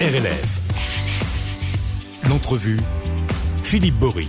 RLF. 0.00 0.60
L'entrevue, 2.28 2.78
Philippe 3.64 3.96
Bory. 3.96 4.28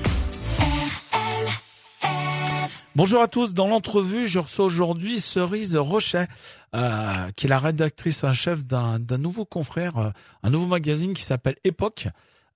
Bonjour 2.96 3.22
à 3.22 3.28
tous. 3.28 3.54
Dans 3.54 3.68
l'entrevue, 3.68 4.28
je 4.28 4.40
reçois 4.40 4.66
aujourd'hui 4.66 5.20
Cerise 5.20 5.78
Rochet, 5.78 6.28
euh, 6.76 7.30
qui 7.36 7.46
est 7.46 7.50
la 7.50 7.60
rédactrice 7.60 8.24
en 8.24 8.34
chef 8.34 8.66
d'un 8.66 8.98
nouveau 9.20 9.46
confrère, 9.46 9.98
euh, 10.00 10.10
un 10.42 10.50
nouveau 10.50 10.66
magazine 10.66 11.14
qui 11.14 11.22
s'appelle 11.22 11.58
Époque. 11.64 12.08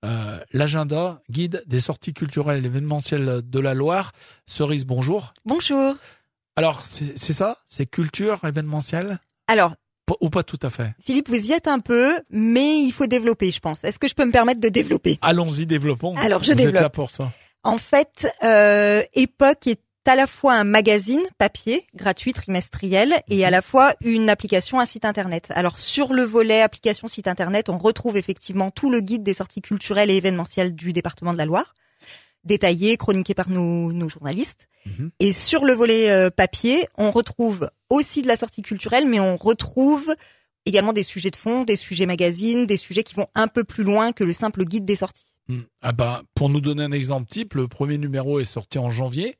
Euh, 0.04 0.40
L'agenda, 0.52 1.22
guide 1.30 1.62
des 1.68 1.78
sorties 1.78 2.14
culturelles 2.14 2.64
et 2.64 2.66
événementielles 2.66 3.42
de 3.48 3.58
la 3.60 3.74
Loire. 3.74 4.10
Cerise, 4.44 4.86
bonjour. 4.86 5.34
Bonjour. 5.44 5.94
Alors, 6.56 6.82
c'est 6.84 7.32
ça? 7.32 7.58
C'est 7.64 7.86
culture 7.86 8.40
événementielle? 8.44 9.20
Alors, 9.46 9.76
Ou 10.20 10.28
pas 10.30 10.42
tout 10.42 10.58
à 10.62 10.70
fait 10.70 10.92
Philippe, 11.02 11.28
vous 11.30 11.50
y 11.50 11.52
êtes 11.52 11.66
un 11.66 11.78
peu, 11.78 12.18
mais 12.30 12.78
il 12.78 12.92
faut 12.92 13.06
développer, 13.06 13.50
je 13.50 13.60
pense. 13.60 13.84
Est-ce 13.84 13.98
que 13.98 14.08
je 14.08 14.14
peux 14.14 14.24
me 14.24 14.32
permettre 14.32 14.60
de 14.60 14.68
développer? 14.68 15.18
Allons-y, 15.22 15.66
développons. 15.66 16.14
Alors, 16.16 16.40
je 16.42 16.48
Vous 16.48 16.52
êtes 16.52 16.58
développe. 16.58 16.82
là 16.82 16.90
pour 16.90 17.10
ça. 17.10 17.30
En 17.62 17.78
fait, 17.78 18.26
euh, 18.42 19.02
Époque 19.14 19.66
est 19.66 19.80
à 20.06 20.14
la 20.16 20.26
fois 20.26 20.52
un 20.54 20.64
magazine 20.64 21.22
papier 21.38 21.86
gratuit 21.94 22.34
trimestriel 22.34 23.14
et 23.28 23.46
à 23.46 23.50
la 23.50 23.62
fois 23.62 23.94
une 24.04 24.28
application, 24.28 24.78
un 24.78 24.84
site 24.84 25.06
internet. 25.06 25.48
Alors 25.54 25.78
sur 25.78 26.12
le 26.12 26.22
volet 26.22 26.60
application 26.60 27.08
site 27.08 27.26
internet, 27.26 27.70
on 27.70 27.78
retrouve 27.78 28.18
effectivement 28.18 28.70
tout 28.70 28.90
le 28.90 29.00
guide 29.00 29.22
des 29.22 29.32
sorties 29.32 29.62
culturelles 29.62 30.10
et 30.10 30.16
événementielles 30.16 30.74
du 30.74 30.92
département 30.92 31.32
de 31.32 31.38
la 31.38 31.46
Loire, 31.46 31.72
détaillé, 32.44 32.96
chroniqué 32.96 33.34
par 33.34 33.48
nos, 33.48 33.92
nos 33.92 34.08
journalistes. 34.08 34.68
Mhm. 34.86 35.10
Et 35.20 35.32
sur 35.32 35.64
le 35.64 35.72
volet 35.72 36.10
euh, 36.10 36.30
papier, 36.30 36.86
on 36.96 37.10
retrouve 37.10 37.70
aussi 37.90 38.22
de 38.22 38.28
la 38.28 38.36
sortie 38.36 38.62
culturelle, 38.62 39.08
mais 39.08 39.20
on 39.20 39.36
retrouve 39.36 40.14
également 40.66 40.92
des 40.92 41.02
sujets 41.02 41.30
de 41.30 41.36
fond, 41.36 41.64
des 41.64 41.76
sujets 41.76 42.06
magazines, 42.06 42.66
des 42.66 42.76
sujets 42.76 43.02
qui 43.02 43.14
vont 43.14 43.26
un 43.34 43.48
peu 43.48 43.64
plus 43.64 43.84
loin 43.84 44.12
que 44.12 44.24
le 44.24 44.32
simple 44.32 44.64
guide 44.64 44.84
des 44.84 44.96
sorties. 44.96 45.26
Hmm. 45.48 45.60
Ah 45.82 45.92
bah, 45.92 46.22
pour 46.34 46.48
nous 46.48 46.60
donner 46.60 46.84
un 46.84 46.92
exemple 46.92 47.28
type, 47.28 47.54
le 47.54 47.68
premier 47.68 47.98
numéro 47.98 48.40
est 48.40 48.44
sorti 48.44 48.78
en 48.78 48.90
janvier. 48.90 49.36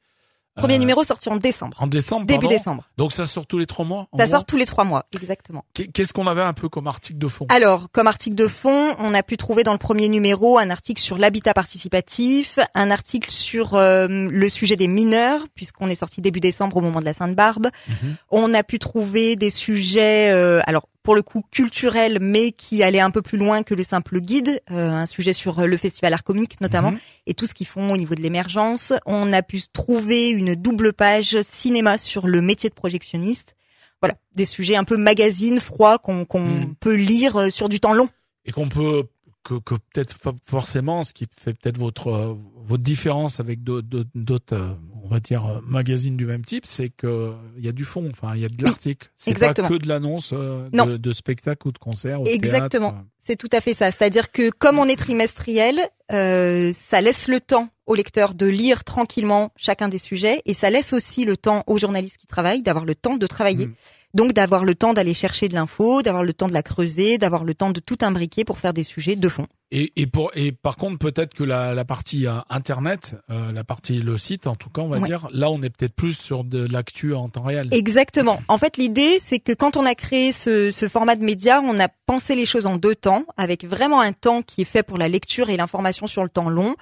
Premier 0.56 0.76
Euh, 0.76 0.78
numéro 0.78 1.02
sorti 1.02 1.28
en 1.28 1.36
décembre, 1.36 1.76
En 1.80 1.86
décembre, 1.88 2.26
début 2.26 2.42
pardon. 2.42 2.54
décembre. 2.56 2.84
Donc 2.96 3.12
ça 3.12 3.26
sort 3.26 3.44
tous 3.46 3.58
les 3.58 3.66
trois 3.66 3.84
mois. 3.84 4.06
Ça 4.16 4.28
sort 4.28 4.44
tous 4.44 4.56
les 4.56 4.66
trois 4.66 4.84
mois, 4.84 5.04
exactement. 5.12 5.64
Qu'est- 5.74 5.88
Qu'est-ce 5.88 6.12
qu'on 6.12 6.26
avait 6.28 6.42
un 6.42 6.52
peu 6.52 6.68
comme 6.68 6.86
article 6.86 7.18
de 7.18 7.26
fond? 7.26 7.46
Alors, 7.48 7.88
comme 7.90 8.06
article 8.06 8.36
de 8.36 8.46
fond, 8.46 8.94
on 9.00 9.14
a 9.14 9.22
pu 9.24 9.36
trouver 9.36 9.64
dans 9.64 9.72
le 9.72 9.78
premier 9.78 10.08
numéro 10.08 10.56
un 10.58 10.70
article 10.70 11.02
sur 11.02 11.18
l'habitat 11.18 11.54
participatif, 11.54 12.58
un 12.74 12.90
article 12.90 13.30
sur 13.30 13.74
euh, 13.74 14.06
le 14.08 14.48
sujet 14.48 14.76
des 14.76 14.88
mineurs, 14.88 15.40
puisqu'on 15.54 15.88
est 15.88 15.94
sorti 15.96 16.20
début 16.20 16.40
décembre 16.40 16.76
au 16.76 16.80
moment 16.80 17.00
de 17.00 17.04
la 17.04 17.14
Sainte-Barbe. 17.14 17.68
Mhm. 17.88 18.16
On 18.30 18.54
a 18.54 18.62
pu 18.62 18.78
trouver 18.78 19.36
des 19.36 19.50
sujets, 19.50 20.30
euh, 20.32 20.60
alors 20.66 20.88
pour 21.04 21.14
le 21.14 21.22
coup 21.22 21.42
culturels, 21.52 22.18
mais 22.20 22.50
qui 22.50 22.82
allaient 22.82 22.98
un 22.98 23.10
peu 23.10 23.22
plus 23.22 23.38
loin 23.38 23.62
que 23.62 23.74
le 23.74 23.84
simple 23.84 24.20
guide. 24.20 24.60
euh, 24.72 24.90
un 24.90 25.06
sujet 25.06 25.32
sur 25.34 25.60
euh, 25.60 25.66
le 25.66 25.76
festival 25.76 26.12
art 26.14 26.24
comique 26.24 26.60
notamment 26.60 26.90
Mhm. 26.92 26.98
et 27.26 27.34
tout 27.34 27.46
ce 27.46 27.54
qu'ils 27.54 27.66
font 27.68 27.92
au 27.92 27.96
niveau 27.96 28.14
de 28.16 28.22
l'émergence. 28.22 28.92
On 29.06 29.32
a 29.32 29.42
pu 29.42 29.60
trouver 29.72 30.30
une 30.30 30.54
double 30.56 30.92
page 30.94 31.40
cinéma 31.42 31.98
sur 31.98 32.26
le 32.26 32.40
métier 32.40 32.70
de 32.70 32.74
projectionniste. 32.74 33.54
Voilà, 34.02 34.16
des 34.34 34.46
sujets 34.46 34.76
un 34.76 34.84
peu 34.84 34.96
magazine 34.96 35.60
froid 35.60 35.98
qu'on 35.98 36.24
qu'on 36.24 36.40
Mhm. 36.40 36.74
peut 36.80 36.94
lire 36.94 37.36
euh, 37.38 37.50
sur 37.50 37.68
du 37.68 37.78
temps 37.80 37.92
long. 37.94 38.08
Et 38.46 38.52
qu'on 38.52 38.68
peut 38.68 39.04
que, 39.44 39.54
que 39.54 39.74
peut-être 39.74 40.18
pas 40.18 40.32
forcément, 40.46 41.02
ce 41.02 41.12
qui 41.12 41.26
fait 41.38 41.54
peut-être 41.54 41.78
votre 41.78 42.08
euh, 42.08 42.34
votre 42.66 42.82
différence 42.82 43.40
avec 43.40 43.62
d'autres- 43.62 44.54
euh, 44.54 44.74
on 45.02 45.08
va 45.08 45.20
dire 45.20 45.44
euh, 45.44 45.60
magazines 45.66 46.16
du 46.16 46.24
même 46.24 46.44
type, 46.44 46.64
c'est 46.66 46.88
que 46.88 47.32
il 47.58 47.64
y 47.64 47.68
a 47.68 47.72
du 47.72 47.84
fond, 47.84 48.08
enfin 48.10 48.34
il 48.34 48.40
y 48.40 48.44
a 48.44 48.48
de 48.48 48.54
Oui, 48.58 48.64
l'article. 48.64 49.10
C'est 49.14 49.38
pas 49.38 49.52
que 49.52 49.74
de 49.76 49.86
l'annonce 49.86 50.30
euh, 50.32 50.68
Non. 50.72 50.86
de, 50.86 50.96
de 50.96 51.12
spectacle 51.12 51.68
ou 51.68 51.72
de 51.72 51.78
concert. 51.78 52.20
Exactement. 52.26 52.94
C'est 53.26 53.36
tout 53.36 53.48
à 53.52 53.60
fait 53.60 53.74
ça. 53.74 53.90
C'est-à-dire 53.90 54.32
que 54.32 54.50
comme 54.50 54.78
on 54.78 54.86
est 54.86 54.96
trimestriel, 54.96 55.78
euh, 56.12 56.72
ça 56.74 57.00
laisse 57.00 57.28
le 57.28 57.40
temps 57.40 57.68
au 57.86 57.94
lecteur 57.94 58.34
de 58.34 58.46
lire 58.46 58.82
tranquillement 58.84 59.50
chacun 59.56 59.88
des 59.88 59.98
sujets 59.98 60.40
et 60.46 60.54
ça 60.54 60.70
laisse 60.70 60.92
aussi 60.94 61.24
le 61.26 61.36
temps 61.36 61.62
aux 61.66 61.78
journalistes 61.78 62.16
qui 62.16 62.26
travaillent 62.26 62.62
d'avoir 62.62 62.84
le 62.86 62.94
temps 62.94 63.16
de 63.18 63.26
travailler. 63.26 63.66
Mm. 63.68 63.74
Donc 64.14 64.32
d'avoir 64.32 64.64
le 64.64 64.74
temps 64.76 64.94
d'aller 64.94 65.12
chercher 65.12 65.48
de 65.48 65.54
l'info, 65.54 66.00
d'avoir 66.02 66.22
le 66.22 66.32
temps 66.32 66.46
de 66.46 66.52
la 66.52 66.62
creuser, 66.62 67.18
d'avoir 67.18 67.44
le 67.44 67.52
temps 67.54 67.70
de 67.70 67.80
tout 67.80 67.98
imbriquer 68.00 68.44
pour 68.44 68.58
faire 68.58 68.72
des 68.72 68.84
sujets 68.84 69.16
de 69.16 69.28
fond. 69.28 69.46
Et, 69.72 69.92
et 69.96 70.06
pour 70.06 70.30
et 70.36 70.52
par 70.52 70.76
contre 70.76 70.98
peut-être 70.98 71.34
que 71.34 71.42
la, 71.42 71.74
la 71.74 71.84
partie 71.84 72.28
euh, 72.28 72.34
internet, 72.48 73.16
euh, 73.30 73.50
la 73.50 73.64
partie 73.64 73.98
le 73.98 74.16
site 74.16 74.46
en 74.46 74.54
tout 74.54 74.70
cas 74.70 74.82
on 74.82 74.88
va 74.88 74.98
Ouais. 74.98 75.08
dire, 75.08 75.26
là 75.32 75.50
on 75.50 75.60
est 75.62 75.70
peut-être 75.70 75.94
plus 75.96 76.16
sur 76.16 76.44
de 76.44 76.64
l'actu 76.70 77.12
en 77.12 77.28
temps 77.28 77.42
réel. 77.42 77.68
Exactement. 77.72 78.40
En 78.46 78.56
fait, 78.56 78.76
l'idée, 78.76 79.18
c'est 79.20 79.40
que 79.40 79.52
quand 79.52 79.76
on 79.76 79.84
a 79.84 79.96
créé 79.96 80.30
ce, 80.30 80.70
ce 80.70 80.88
format 80.88 81.16
de 81.16 81.24
média, 81.24 81.60
on 81.64 81.80
a 81.80 81.88
pensé 82.06 82.36
les 82.36 82.46
choses 82.46 82.66
en 82.66 82.76
deux 82.76 82.94
temps, 82.94 83.24
avec 83.36 83.64
vraiment 83.64 84.00
un 84.00 84.12
temps 84.12 84.42
qui 84.42 84.62
est 84.62 84.64
fait 84.64 84.84
pour 84.84 84.96
la 84.96 85.08
lecture 85.08 85.50
et 85.50 85.56
l'information 85.56 86.06
sur 86.06 86.22
le 86.22 86.28
temps 86.28 86.48
long, 86.50 86.76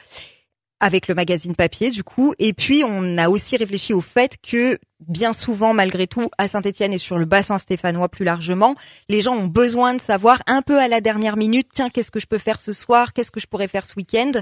avec 0.81 1.09
le 1.09 1.14
magazine 1.14 1.54
papier 1.56 1.91
du 1.91 2.03
coup, 2.04 2.34
et 2.38 2.53
puis 2.53 2.82
on 2.84 3.16
a 3.16 3.28
aussi 3.31 3.56
réfléchi 3.56 3.94
au 3.94 4.00
fait 4.03 4.37
que 4.43 4.78
bien 5.08 5.32
souvent, 5.32 5.74
malgré 5.74 6.06
tout, 6.06 6.28
à 6.38 6.48
Saint-Étienne 6.48 6.92
et 6.92 6.98
sur 6.98 7.18
le 7.18 7.24
bassin 7.24 7.58
stéphanois 7.58 8.08
plus 8.08 8.24
largement, 8.24 8.74
les 9.08 9.22
gens 9.22 9.34
ont 9.34 9.46
besoin 9.46 9.94
de 9.94 10.00
savoir 10.00 10.42
un 10.46 10.62
peu 10.62 10.78
à 10.78 10.88
la 10.88 11.00
dernière 11.00 11.36
minute, 11.36 11.68
tiens, 11.72 11.90
qu'est-ce 11.90 12.10
que 12.10 12.20
je 12.20 12.26
peux 12.26 12.38
faire 12.38 12.60
ce 12.60 12.72
soir, 12.72 13.12
qu'est-ce 13.12 13.30
que 13.30 13.40
je 13.40 13.46
pourrais 13.46 13.68
faire 13.68 13.84
ce 13.86 13.94
week-end, 13.96 14.32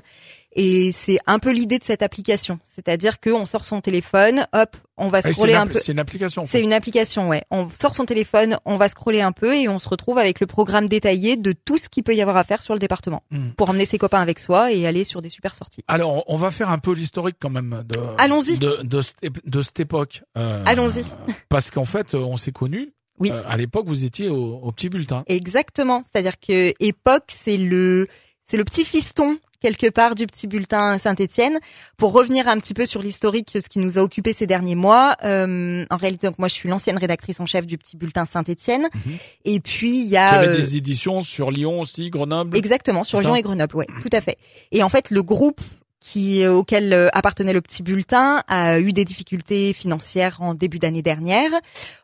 et 0.57 0.91
c'est 0.93 1.19
un 1.27 1.39
peu 1.39 1.51
l'idée 1.53 1.79
de 1.79 1.85
cette 1.85 2.03
application, 2.03 2.59
c'est-à-dire 2.75 3.21
qu'on 3.21 3.47
sort 3.47 3.65
son 3.65 3.81
téléphone, 3.81 4.47
hop, 4.53 4.77
on 4.97 5.09
va 5.09 5.21
Ah, 5.25 5.33
scroller 5.33 5.55
un 5.55 5.67
peu. 5.67 5.79
C'est 5.81 5.93
une 5.93 5.99
application. 5.99 6.43
en 6.43 6.47
C'est 6.47 6.61
une 6.61 6.73
application, 6.75 7.29
ouais. 7.29 7.43
On 7.51 7.69
sort 7.71 7.95
son 7.95 8.05
téléphone, 8.05 8.59
on 8.67 8.77
va 8.77 8.89
scroller 8.89 9.23
un 9.23 9.33
peu 9.33 9.57
et 9.57 9.67
on 9.69 9.79
se 9.79 9.89
retrouve 9.89 10.19
avec 10.19 10.41
le 10.41 10.47
programme 10.47 10.89
détaillé 10.89 11.37
de 11.37 11.53
tout 11.53 11.79
ce 11.79 11.89
qu'il 11.89 12.03
peut 12.03 12.15
y 12.15 12.21
avoir 12.21 12.37
à 12.37 12.45
faire 12.45 12.61
sur 12.61 12.75
le 12.75 12.81
département 12.81 13.23
Hmm. 13.31 13.51
pour 13.57 13.71
emmener 13.71 13.87
ses 13.87 13.97
copains 13.97 14.21
avec 14.21 14.39
soi 14.41 14.73
et 14.73 14.87
aller 14.87 15.05
sur 15.05 15.23
des 15.23 15.29
super 15.31 15.55
sorties. 15.55 15.83
Alors, 15.89 16.25
on 16.27 16.37
va 16.37 16.51
faire 16.51 16.69
un 16.71 16.79
peu 16.79 16.93
l'historique 16.93 17.37
quand 17.41 17.49
même 17.49 17.83
de 17.89 17.99
Allons-y. 18.19 18.59
de, 18.59 18.81
de, 18.83 19.01
cette- 19.03 19.17
de 19.47 19.63
cette 19.63 19.81
époque. 19.81 20.23
Euh, 20.37 20.50
Allons-y. 20.67 21.05
Parce 21.49 21.71
qu'en 21.71 21.85
fait, 21.85 22.15
on 22.15 22.37
s'est 22.37 22.53
connus. 22.53 22.93
Oui. 23.19 23.31
Euh, 23.31 23.43
à 23.47 23.57
l'époque, 23.57 23.87
vous 23.87 24.05
étiez 24.05 24.29
au, 24.29 24.57
au 24.63 24.73
petit 24.73 24.89
bulletin. 24.89 25.25
Exactement. 25.27 26.03
C'est-à-dire 26.11 26.39
que 26.41 26.73
Époque, 26.81 27.25
c'est 27.29 27.59
le, 27.59 28.09
c'est 28.47 28.57
le 28.57 28.65
petit 28.65 28.85
fiston 28.85 29.39
quelque 29.61 29.91
part 29.91 30.15
du 30.15 30.27
petit 30.27 30.47
bulletin 30.47 30.99
Saint-Étienne. 30.99 31.59
Pour 31.99 32.13
revenir 32.13 32.49
un 32.49 32.59
petit 32.59 32.73
peu 32.73 32.87
sur 32.87 33.03
l'historique, 33.03 33.51
ce 33.53 33.69
qui 33.69 33.79
nous 33.79 33.99
a 33.99 34.01
occupé 34.03 34.33
ces 34.33 34.47
derniers 34.47 34.75
mois. 34.75 35.17
euh, 35.23 35.85
en 35.91 35.97
réalité, 35.99 36.27
donc 36.27 36.39
moi, 36.39 36.49
je 36.49 36.55
suis 36.55 36.69
l'ancienne 36.69 36.97
rédactrice 36.97 37.41
en 37.41 37.47
chef 37.47 37.67
du 37.67 37.77
petit 37.77 37.99
bulletin 37.99 38.25
Saint-Étienne. 38.25 38.89
Mhm. 38.95 39.13
Et 39.45 39.61
puis 39.61 39.91
il 39.91 40.05
y 40.07 40.07
Il 40.07 40.13
y 40.13 40.17
a 40.17 40.31
avait 40.31 40.49
euh, 40.49 40.57
des 40.57 40.77
éditions 40.77 41.21
sur 41.21 41.51
Lyon 41.51 41.81
aussi, 41.83 42.09
Grenoble. 42.09 42.57
Exactement, 42.57 43.05
sur 43.05 43.21
Lyon 43.21 43.37
et 43.37 43.43
Grenoble, 43.43 43.77
ouais, 43.77 43.87
tout 44.01 44.09
à 44.13 44.23
fait. 44.23 44.39
Et 44.73 44.83
en 44.83 44.89
fait, 44.89 45.11
le 45.11 45.23
groupe 45.23 45.61
qui 46.01 46.43
euh, 46.43 46.55
auquel 46.55 46.93
euh, 46.93 47.09
appartenait 47.13 47.53
le 47.53 47.61
petit 47.61 47.83
bulletin 47.83 48.43
a 48.49 48.81
eu 48.81 48.93
des 48.93 49.05
difficultés 49.05 49.73
financières 49.75 50.41
en 50.41 50.55
début 50.55 50.79
d'année 50.79 51.03
dernière, 51.03 51.51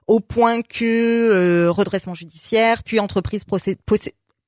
au 0.06 0.20
point 0.20 0.60
que 0.62 0.84
euh, 0.84 1.70
redressement 1.70 2.14
judiciaire, 2.14 2.82
puis 2.84 3.00
entreprise 3.00 3.44
procé- 3.44 3.78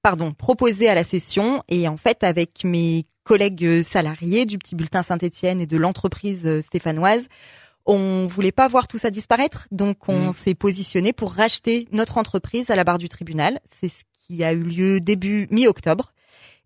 pardon, 0.02 0.32
proposée 0.32 0.88
à 0.88 0.94
la 0.94 1.02
cession. 1.04 1.62
Et 1.68 1.88
en 1.88 1.96
fait, 1.96 2.22
avec 2.24 2.62
mes 2.64 3.04
collègues 3.24 3.64
euh, 3.64 3.82
salariés 3.82 4.44
du 4.44 4.58
petit 4.58 4.74
bulletin 4.74 5.02
Saint-Étienne 5.02 5.60
et 5.60 5.66
de 5.66 5.76
l'entreprise 5.78 6.60
stéphanoise, 6.60 7.26
on 7.86 8.26
voulait 8.26 8.52
pas 8.52 8.68
voir 8.68 8.86
tout 8.86 8.98
ça 8.98 9.08
disparaître, 9.10 9.66
donc 9.70 10.08
on 10.10 10.28
Mm. 10.28 10.34
s'est 10.44 10.54
positionné 10.54 11.14
pour 11.14 11.32
racheter 11.32 11.88
notre 11.90 12.18
entreprise 12.18 12.70
à 12.70 12.76
la 12.76 12.84
barre 12.84 12.98
du 12.98 13.08
tribunal. 13.08 13.60
C'est 13.64 13.88
ce 13.88 14.02
qui 14.26 14.44
a 14.44 14.52
eu 14.52 14.62
lieu 14.62 15.00
début 15.00 15.46
mi-octobre. 15.50 16.12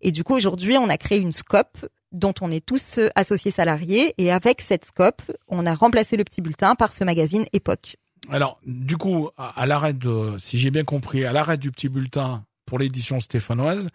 Et 0.01 0.11
du 0.11 0.25
coup, 0.25 0.33
aujourd'hui, 0.35 0.75
on 0.77 0.89
a 0.89 0.97
créé 0.97 1.19
une 1.19 1.31
scope 1.31 1.77
dont 2.13 2.33
on 2.41 2.51
est 2.51 2.65
tous 2.65 2.99
euh, 2.99 3.09
associés 3.15 3.51
salariés. 3.51 4.13
Et 4.17 4.31
avec 4.31 4.61
cette 4.61 4.85
scope, 4.85 5.21
on 5.47 5.65
a 5.65 5.73
remplacé 5.75 6.15
le 6.17 6.23
petit 6.23 6.41
bulletin 6.41 6.75
par 6.75 6.93
ce 6.93 7.03
magazine 7.03 7.45
Époque. 7.53 7.97
Alors, 8.29 8.59
du 8.65 8.95
coup, 8.97 9.29
à, 9.37 9.59
à 9.61 9.65
l'arrêt 9.65 9.93
de, 9.93 10.35
si 10.37 10.57
j'ai 10.57 10.71
bien 10.71 10.83
compris, 10.85 11.25
à 11.25 11.33
l'arrêt 11.33 11.57
du 11.57 11.71
petit 11.71 11.89
bulletin 11.89 12.45
pour 12.65 12.79
l'édition 12.79 13.19
stéphanoise, 13.19 13.89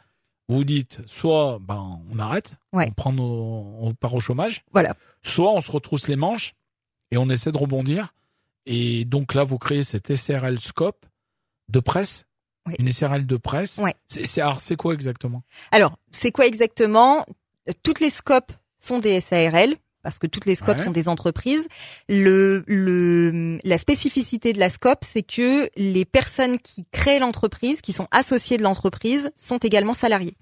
vous 0.51 0.65
dites 0.65 1.01
soit 1.07 1.59
ben 1.61 2.01
on 2.13 2.19
arrête, 2.19 2.53
Ouais. 2.73 2.89
on 2.91 2.93
prend 2.93 3.13
nos, 3.13 3.77
on 3.81 3.95
part 3.95 4.15
au 4.15 4.21
chômage, 4.21 4.65
Voilà. 4.73 4.95
soit 5.23 5.53
on 5.53 5.61
se 5.63 5.71
retrousse 5.71 6.09
les 6.09 6.17
manches 6.17 6.55
et 7.11 7.17
on 7.19 7.29
essaie 7.31 7.53
de 7.53 7.57
rebondir. 7.59 8.15
Et 8.67 9.05
donc 9.07 9.33
là, 9.35 9.45
vous 9.45 9.59
créez 9.59 9.83
cette 9.83 10.15
SRL 10.15 10.61
Scope 10.61 11.07
de 11.71 11.81
presse, 11.81 12.25
Oui. 12.67 12.75
une 12.79 12.91
SRL 12.93 13.27
de 13.27 13.37
presse. 13.39 13.79
Ouais. 13.79 13.95
C'est 14.07 14.77
quoi 14.77 14.93
exactement? 14.93 15.43
Alors, 15.73 15.97
c'est 16.11 16.33
quoi 16.33 16.47
exactement? 16.47 17.25
Toutes 17.83 18.01
les 18.01 18.11
scopes 18.11 18.53
sont 18.79 18.99
des 18.99 19.21
SARL. 19.21 19.75
Parce 20.05 20.21
que 20.21 20.29
toutes 20.29 20.47
les 20.47 20.55
scopes 20.55 20.79
Ouais. 20.79 20.85
sont 20.85 20.93
des 20.93 21.09
entreprises. 21.09 21.67
Le, 22.09 22.63
le, 22.69 23.59
la 23.65 23.79
spécificité 23.79 24.53
de 24.53 24.61
la 24.61 24.71
scope, 24.71 25.01
c'est 25.05 25.25
que 25.25 25.69
les 25.77 26.05
personnes 26.05 26.59
qui 26.61 26.85
créent 26.93 27.19
l'entreprise, 27.19 27.81
qui 27.81 27.93
sont 27.93 28.07
associées 28.13 28.57
de 28.57 28.63
l'entreprise, 28.63 29.31
sont 29.37 29.59
également 29.59 29.95
salariées. 29.95 30.37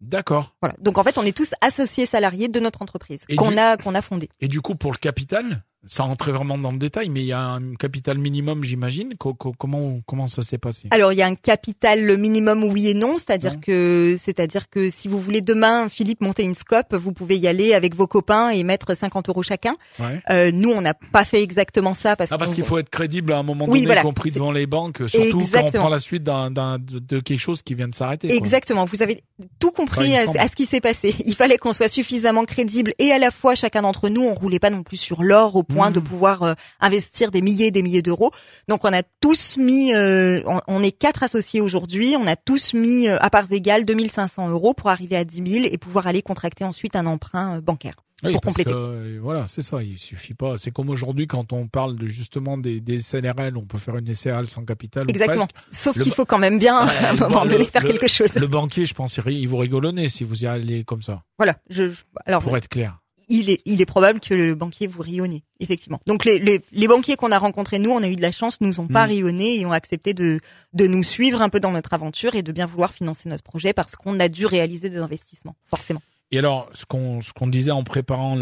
D'accord. 0.00 0.54
Voilà. 0.62 0.76
Donc 0.78 0.98
en 0.98 1.02
fait, 1.04 1.18
on 1.18 1.22
est 1.24 1.36
tous 1.36 1.50
associés 1.62 2.06
salariés 2.06 2.48
de 2.48 2.60
notre 2.60 2.80
entreprise 2.80 3.24
qu'on 3.36 3.50
du- 3.50 3.58
a 3.58 3.76
qu'on 3.76 3.94
a 3.94 4.02
fondée. 4.02 4.28
Et 4.40 4.48
du 4.48 4.60
coup, 4.60 4.76
pour 4.76 4.92
le 4.92 4.98
capital, 4.98 5.64
sans 5.86 6.06
rentrer 6.06 6.32
vraiment 6.32 6.58
dans 6.58 6.72
le 6.72 6.78
détail, 6.78 7.08
mais 7.08 7.20
il 7.20 7.26
y 7.26 7.32
a 7.32 7.40
un 7.40 7.74
capital 7.74 8.18
minimum, 8.18 8.64
j'imagine. 8.64 9.14
Co- 9.18 9.34
co- 9.34 9.52
comment 9.56 10.00
comment 10.06 10.28
ça 10.28 10.42
s'est 10.42 10.58
passé? 10.58 10.88
Alors 10.90 11.12
il 11.12 11.18
y 11.18 11.22
a 11.22 11.26
un 11.26 11.34
capital 11.34 12.16
minimum 12.18 12.64
oui 12.64 12.88
et 12.88 12.94
non, 12.94 13.18
c'est-à-dire 13.18 13.60
que 13.60 14.16
c'est-à-dire 14.18 14.68
que 14.68 14.90
si 14.90 15.08
vous 15.08 15.20
voulez 15.20 15.40
demain 15.40 15.88
Philippe 15.88 16.20
monter 16.20 16.42
une 16.42 16.54
scope, 16.54 16.94
vous 16.94 17.12
pouvez 17.12 17.36
y 17.36 17.46
aller 17.48 17.74
avec 17.74 17.94
vos 17.94 18.06
copains 18.06 18.50
et 18.50 18.64
mettre 18.64 18.96
50 18.96 19.28
euros 19.28 19.42
chacun. 19.42 19.74
Ouais. 20.00 20.20
Euh, 20.30 20.50
nous 20.52 20.70
on 20.70 20.80
n'a 20.80 20.94
pas 20.94 21.24
fait 21.24 21.42
exactement 21.42 21.94
ça 21.94 22.16
parce, 22.16 22.32
Ah, 22.32 22.38
parce 22.38 22.54
qu'il 22.54 22.64
faut 22.64 22.78
être 22.78 22.90
crédible 22.90 23.32
à 23.32 23.38
un 23.38 23.42
moment 23.42 23.64
Oui, 23.68 23.80
donné, 23.80 23.86
voilà. 23.86 24.00
y 24.00 24.04
compris 24.04 24.30
devant 24.30 24.52
les 24.52 24.66
banques, 24.66 25.02
surtout 25.06 25.30
quand 25.32 25.36
on 25.38 25.40
Exactement. 25.40 25.82
prend 25.84 25.88
la 25.88 25.98
suite 25.98 26.22
d'un, 26.22 26.50
de, 26.50 27.20
quelque 27.20 27.38
chose 27.40 27.62
qui 27.62 27.74
vient 27.74 27.88
de 27.88 27.94
s'arrêter. 27.94 28.28
quoi. 28.28 28.36
Exactement, 28.36 28.84
vous 28.84 29.02
avez 29.02 29.20
tout 29.58 29.70
compris 29.70 30.14
Enfin, 30.18 30.38
à 30.38 30.48
ce 30.48 30.54
qui 30.56 30.66
s'est 30.66 30.80
passé. 30.80 31.14
Il 31.26 31.34
fallait 31.34 31.58
qu'on 31.58 31.72
soit 31.72 31.88
suffisamment 31.88 32.44
crédible 32.44 32.92
et 32.98 33.12
à 33.12 33.18
la 33.18 33.30
fois 33.30 33.54
chacun 33.54 33.82
d'entre 33.82 34.08
nous, 34.08 34.22
on 34.22 34.34
roulait 34.34 34.58
pas 34.58 34.70
non 34.70 34.82
plus 34.82 34.96
sur 34.96 35.22
l'or 35.22 35.56
au 35.56 35.62
point 35.76 35.90
de 35.90 36.00
pouvoir 36.00 36.42
euh, 36.42 36.54
investir 36.80 37.30
des 37.30 37.42
milliers 37.42 37.66
et 37.66 37.70
des 37.70 37.82
milliers 37.82 38.02
d'euros. 38.02 38.30
Donc 38.68 38.84
on 38.84 38.92
a 38.92 39.02
tous 39.20 39.56
mis, 39.56 39.94
euh, 39.94 40.40
on, 40.46 40.60
on 40.68 40.82
est 40.82 40.92
quatre 40.92 41.22
associés 41.22 41.60
aujourd'hui, 41.60 42.16
on 42.18 42.26
a 42.26 42.36
tous 42.36 42.74
mis 42.74 43.08
euh, 43.08 43.16
à 43.20 43.30
parts 43.30 43.50
égales 43.52 43.84
2500 43.84 44.48
euros 44.50 44.74
pour 44.74 44.90
arriver 44.90 45.16
à 45.16 45.24
10 45.24 45.42
000 45.62 45.66
et 45.70 45.78
pouvoir 45.78 46.06
aller 46.06 46.22
contracter 46.22 46.64
ensuite 46.64 46.96
un 46.96 47.06
emprunt 47.06 47.56
euh, 47.56 47.60
bancaire. 47.60 47.94
Oui, 48.24 48.32
pour 48.32 48.40
compléter. 48.40 48.72
que, 48.72 49.18
voilà, 49.18 49.44
c'est 49.46 49.60
ça. 49.60 49.82
Il 49.82 49.98
suffit 49.98 50.32
pas. 50.32 50.56
C'est 50.56 50.70
comme 50.70 50.88
aujourd'hui 50.88 51.26
quand 51.26 51.52
on 51.52 51.68
parle 51.68 51.96
de 51.96 52.06
justement 52.06 52.56
des, 52.56 52.80
des 52.80 52.96
SNRL, 52.96 53.58
on 53.58 53.66
peut 53.66 53.76
faire 53.76 53.98
une 53.98 54.12
SRL 54.14 54.46
sans 54.46 54.64
capital. 54.64 55.04
Exactement. 55.10 55.46
Sauf 55.70 55.98
qu'il 56.00 56.12
faut 56.14 56.24
quand 56.24 56.38
même 56.38 56.58
bien 56.58 56.86
Ouais, 56.86 56.96
à 57.04 57.10
un 57.10 57.14
moment 57.14 57.44
donné 57.44 57.66
faire 57.66 57.82
le- 57.82 57.88
quelque 57.90 58.08
chose. 58.08 58.34
Le 58.34 58.46
banquier, 58.46 58.86
je 58.86 58.94
pense, 58.94 59.18
il 59.26 59.46
vous 59.46 59.58
rigolonnez 59.58 60.08
si 60.08 60.24
vous 60.24 60.44
y 60.44 60.46
allez 60.46 60.82
comme 60.82 61.02
ça. 61.02 61.22
Voilà. 61.38 61.56
Je- 61.68 61.90
alors 62.24 62.40
Pour 62.42 62.56
être 62.56 62.68
clair. 62.70 62.98
Il 63.28 63.50
est, 63.50 63.60
il 63.64 63.80
est 63.80 63.86
probable 63.86 64.20
que 64.20 64.34
le 64.34 64.54
banquier 64.54 64.86
vous 64.86 65.02
rionne, 65.02 65.40
effectivement. 65.60 66.00
Donc 66.06 66.24
les, 66.24 66.38
les, 66.38 66.60
les 66.72 66.88
banquiers 66.88 67.16
qu'on 67.16 67.32
a 67.32 67.38
rencontrés, 67.38 67.78
nous, 67.78 67.90
on 67.90 68.02
a 68.02 68.08
eu 68.08 68.16
de 68.16 68.22
la 68.22 68.32
chance, 68.32 68.60
nous 68.60 68.78
ont 68.80 68.86
pas 68.86 69.06
Mm. 69.06 69.10
rionné 69.10 69.60
et 69.60 69.66
ont 69.66 69.72
accepté 69.72 70.14
de, 70.14 70.40
de 70.72 70.86
nous 70.86 71.02
suivre 71.02 71.42
un 71.42 71.48
peu 71.48 71.60
dans 71.60 71.72
notre 71.72 71.92
aventure 71.94 72.34
et 72.34 72.42
de 72.42 72.52
bien 72.52 72.66
vouloir 72.66 72.92
financer 72.92 73.28
notre 73.28 73.42
projet 73.42 73.72
parce 73.72 73.96
qu'on 73.96 74.20
a 74.20 74.28
dû 74.28 74.46
réaliser 74.46 74.90
des 74.90 74.98
investissements, 74.98 75.56
forcément. 75.64 76.02
Et 76.32 76.38
alors, 76.38 76.68
ce 76.74 76.84
qu'on 76.86 77.20
ce 77.20 77.32
qu'on 77.32 77.46
disait 77.46 77.70
en 77.70 77.84
préparant 77.84 78.34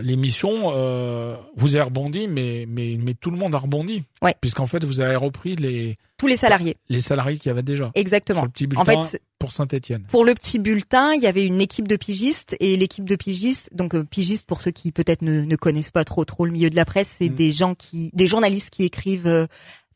l'émission, 0.00 0.72
euh, 0.74 1.36
vous 1.56 1.74
avez 1.74 1.84
rebondi, 1.84 2.28
mais 2.28 2.64
mais 2.68 2.96
mais 3.00 3.14
tout 3.14 3.30
le 3.30 3.36
monde 3.36 3.54
a 3.54 3.58
rebondi. 3.58 4.04
Ouais. 4.22 4.34
Puisqu'en 4.40 4.66
fait, 4.66 4.84
vous 4.84 5.00
avez 5.00 5.16
repris 5.16 5.56
les 5.56 5.96
Tous 6.16 6.26
les 6.28 6.36
salariés, 6.36 6.76
les 6.88 7.00
salariés 7.00 7.38
qu'il 7.38 7.48
y 7.48 7.50
avait 7.50 7.62
déjà 7.62 7.86
sur 7.86 7.92
exactement. 7.96 8.42
le 8.42 8.48
petit 8.48 8.66
bulletin 8.68 8.92
En 8.98 9.02
fait, 9.02 9.20
pour 9.40 9.52
Saint-Étienne. 9.52 10.04
pour 10.08 10.24
le 10.24 10.32
petit 10.34 10.58
bulletin, 10.58 11.12
il 11.14 11.22
y 11.22 11.26
avait 11.26 11.44
une 11.44 11.60
équipe 11.60 11.88
de 11.88 11.96
pigistes 11.96 12.56
et 12.60 12.76
l'équipe 12.76 13.04
de 13.08 13.16
pigistes, 13.16 13.68
donc 13.74 13.94
euh, 13.94 14.04
pigistes 14.04 14.46
pour 14.46 14.60
ceux 14.60 14.70
qui 14.70 14.92
peut-être 14.92 15.22
ne, 15.22 15.42
ne 15.42 15.56
connaissent 15.56 15.90
pas 15.90 16.04
trop 16.04 16.24
trop 16.24 16.46
le 16.46 16.52
milieu 16.52 16.70
de 16.70 16.76
la 16.76 16.84
presse, 16.84 17.10
c'est 17.18 17.28
Mm. 17.30 17.34
des 17.34 17.52
gens 17.52 17.74
qui, 17.74 18.10
des 18.14 18.26
journalistes 18.28 18.70
qui 18.70 18.84
écrivent, 18.84 19.26
euh, 19.26 19.46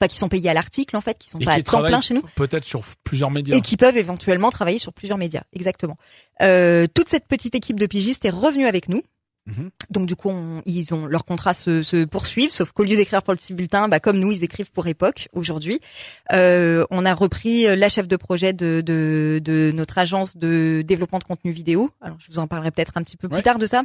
enfin 0.00 0.08
qui 0.08 0.18
sont 0.18 0.28
payés 0.28 0.50
à 0.50 0.54
l'article 0.54 0.96
en 0.96 1.00
fait, 1.00 1.18
qui 1.18 1.28
sont 1.28 1.38
Et 1.38 1.44
pas 1.44 1.54
qui 1.54 1.60
à 1.60 1.62
temps 1.62 1.82
plein 1.82 2.00
chez 2.00 2.14
nous. 2.14 2.22
peut-être 2.36 2.64
sur 2.64 2.82
plusieurs 3.04 3.30
médias. 3.30 3.56
Et 3.56 3.60
qui 3.60 3.76
peuvent 3.76 3.96
éventuellement 3.96 4.50
travailler 4.50 4.78
sur 4.78 4.92
plusieurs 4.92 5.18
médias, 5.18 5.42
exactement. 5.52 5.96
Euh, 6.42 6.86
toute 6.92 7.08
cette 7.08 7.26
petite 7.26 7.54
équipe 7.54 7.80
de 7.80 7.86
pigistes 7.86 8.24
est 8.24 8.30
revenue 8.30 8.66
avec 8.66 8.88
nous. 8.88 9.02
Mhm. 9.48 9.70
Donc 9.90 10.06
du 10.06 10.14
coup, 10.14 10.28
on- 10.28 10.62
ils 10.66 10.92
ont 10.94 11.06
leur 11.06 11.24
contrat 11.24 11.54
se, 11.54 11.82
se 11.82 12.04
poursuivent, 12.04 12.50
sauf 12.52 12.70
qu'au 12.72 12.84
lieu 12.84 12.96
d'écrire 12.96 13.22
pour 13.22 13.32
le 13.32 13.38
petit 13.38 13.54
bulletin, 13.54 13.88
bah, 13.88 13.98
comme 13.98 14.18
nous, 14.20 14.30
ils 14.30 14.44
écrivent 14.44 14.70
pour 14.70 14.86
Époque 14.86 15.28
aujourd'hui. 15.32 15.80
Euh, 16.32 16.84
on 16.90 17.04
a 17.06 17.14
repris 17.14 17.66
euh, 17.66 17.74
la 17.74 17.88
chef 17.88 18.06
de 18.06 18.16
projet 18.16 18.52
de, 18.52 18.82
de, 18.84 19.40
de 19.42 19.72
notre 19.74 19.96
agence 19.98 20.36
de 20.36 20.82
développement 20.86 21.18
de 21.18 21.24
contenu 21.24 21.50
vidéo. 21.50 21.90
Alors 22.02 22.18
je 22.20 22.30
vous 22.30 22.38
en 22.38 22.46
parlerai 22.46 22.70
peut-être 22.70 22.92
un 22.96 23.02
petit 23.02 23.16
peu 23.16 23.28
plus 23.28 23.42
tard 23.42 23.58
de 23.58 23.66
ça. 23.66 23.82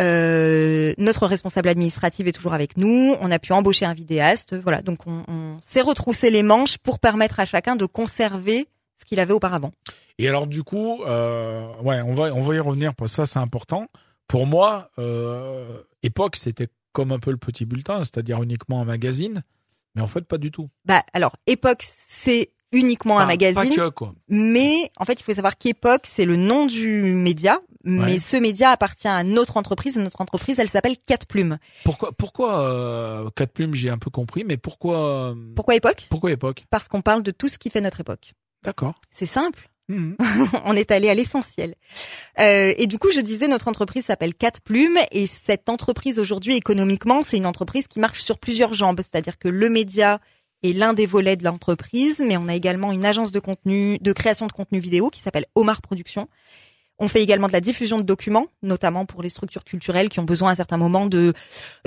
Euh, 0.00 0.92
notre 0.98 1.26
responsable 1.26 1.68
administrative 1.68 2.28
est 2.28 2.32
toujours 2.32 2.54
avec 2.54 2.76
nous. 2.76 3.14
On 3.20 3.30
a 3.30 3.38
pu 3.38 3.52
embaucher 3.52 3.86
un 3.86 3.94
vidéaste. 3.94 4.54
Voilà, 4.56 4.82
donc 4.82 4.98
on, 5.06 5.22
on 5.28 5.56
s'est 5.64 5.80
retroussé 5.80 6.30
les 6.30 6.42
manches 6.42 6.78
pour 6.78 6.98
permettre 6.98 7.40
à 7.40 7.44
chacun 7.46 7.76
de 7.76 7.86
conserver 7.86 8.66
ce 8.96 9.04
qu'il 9.04 9.20
avait 9.20 9.32
auparavant. 9.32 9.72
Et 10.18 10.28
alors 10.28 10.46
du 10.46 10.62
coup, 10.62 11.02
euh, 11.04 11.66
ouais, 11.82 12.00
on 12.00 12.12
va 12.14 12.34
on 12.34 12.40
va 12.40 12.54
y 12.54 12.58
revenir 12.58 12.94
parce 12.94 13.12
que 13.12 13.16
ça 13.16 13.26
c'est 13.26 13.38
important. 13.38 13.86
Pour 14.28 14.46
moi, 14.46 14.90
euh, 14.98 15.82
époque 16.02 16.36
c'était 16.36 16.68
comme 16.92 17.12
un 17.12 17.18
peu 17.18 17.30
le 17.30 17.36
petit 17.36 17.64
bulletin, 17.66 17.98
c'est-à-dire 17.98 18.42
uniquement 18.42 18.80
un 18.80 18.84
magazine, 18.84 19.42
mais 19.94 20.02
en 20.02 20.06
fait 20.06 20.22
pas 20.22 20.38
du 20.38 20.50
tout. 20.50 20.68
Bah 20.84 21.02
alors, 21.12 21.36
Époque, 21.46 21.84
c'est 22.08 22.52
uniquement 22.72 23.18
un 23.18 23.26
magazine. 23.26 23.54
Pas 23.54 23.66
que 23.68 23.88
quoi. 23.90 24.14
Mais 24.28 24.90
en 24.98 25.04
fait, 25.04 25.20
il 25.20 25.22
faut 25.24 25.32
savoir 25.34 25.56
qu'Époque, 25.56 26.02
c'est 26.04 26.24
le 26.24 26.36
nom 26.36 26.66
du 26.66 27.02
média, 27.14 27.60
mais 27.84 28.14
Ouais. 28.14 28.18
ce 28.18 28.36
média 28.36 28.70
appartient 28.70 29.06
à 29.08 29.22
notre 29.24 29.56
entreprise. 29.56 29.96
Notre 29.98 30.20
entreprise, 30.20 30.58
elle 30.58 30.68
s'appelle 30.68 30.96
Quatre 31.06 31.26
Plumes. 31.26 31.58
Pourquoi 31.84 32.12
pourquoi 32.12 32.60
euh, 32.60 33.30
quatre 33.36 33.52
plumes 33.52 33.74
j'ai 33.74 33.90
un 33.90 33.98
peu 33.98 34.10
compris, 34.10 34.42
mais 34.44 34.56
pourquoi 34.56 35.30
euh, 35.30 35.34
Pourquoi 35.54 35.76
Époque? 35.76 36.06
pourquoi 36.10 36.32
époque? 36.32 36.64
Parce 36.70 36.88
qu'on 36.88 37.02
parle 37.02 37.22
de 37.22 37.30
tout 37.30 37.48
ce 37.48 37.58
qui 37.58 37.70
fait 37.70 37.80
notre 37.80 38.00
époque. 38.00 38.32
D'accord. 38.64 39.00
C'est 39.10 39.26
simple. 39.26 39.70
Mhm. 39.88 40.16
On 40.64 40.74
est 40.74 40.90
allé 40.90 41.08
à 41.08 41.14
l'essentiel. 41.14 41.74
Euh, 42.40 42.74
et 42.76 42.86
du 42.86 42.98
coup, 42.98 43.10
je 43.12 43.20
disais, 43.20 43.48
notre 43.48 43.68
entreprise 43.68 44.06
s'appelle 44.06 44.34
Quatre 44.34 44.60
Plumes, 44.60 44.98
et 45.12 45.26
cette 45.26 45.68
entreprise 45.68 46.18
aujourd'hui, 46.18 46.56
économiquement, 46.56 47.22
c'est 47.22 47.36
une 47.36 47.46
entreprise 47.46 47.86
qui 47.86 48.00
marche 48.00 48.20
sur 48.20 48.38
plusieurs 48.38 48.74
jambes. 48.74 49.00
C'est-à-dire 49.00 49.38
que 49.38 49.48
le 49.48 49.68
média 49.68 50.20
est 50.62 50.72
l'un 50.72 50.94
des 50.94 51.06
volets 51.06 51.36
de 51.36 51.44
l'entreprise, 51.44 52.22
mais 52.26 52.36
on 52.36 52.48
a 52.48 52.54
également 52.54 52.92
une 52.92 53.04
agence 53.04 53.32
de 53.32 53.40
contenu, 53.40 53.98
de 54.00 54.12
création 54.12 54.46
de 54.46 54.52
contenu 54.52 54.78
vidéo 54.78 55.10
qui 55.10 55.20
s'appelle 55.20 55.46
Omar 55.54 55.82
Productions. 55.82 56.28
On 56.98 57.08
fait 57.08 57.22
également 57.22 57.46
de 57.46 57.52
la 57.52 57.60
diffusion 57.60 57.98
de 57.98 58.02
documents, 58.02 58.46
notamment 58.62 59.04
pour 59.04 59.22
les 59.22 59.28
structures 59.28 59.64
culturelles 59.64 60.08
qui 60.08 60.20
ont 60.20 60.24
besoin 60.24 60.52
à 60.52 60.54
certains 60.54 60.76
moments 60.78 61.06
de 61.06 61.34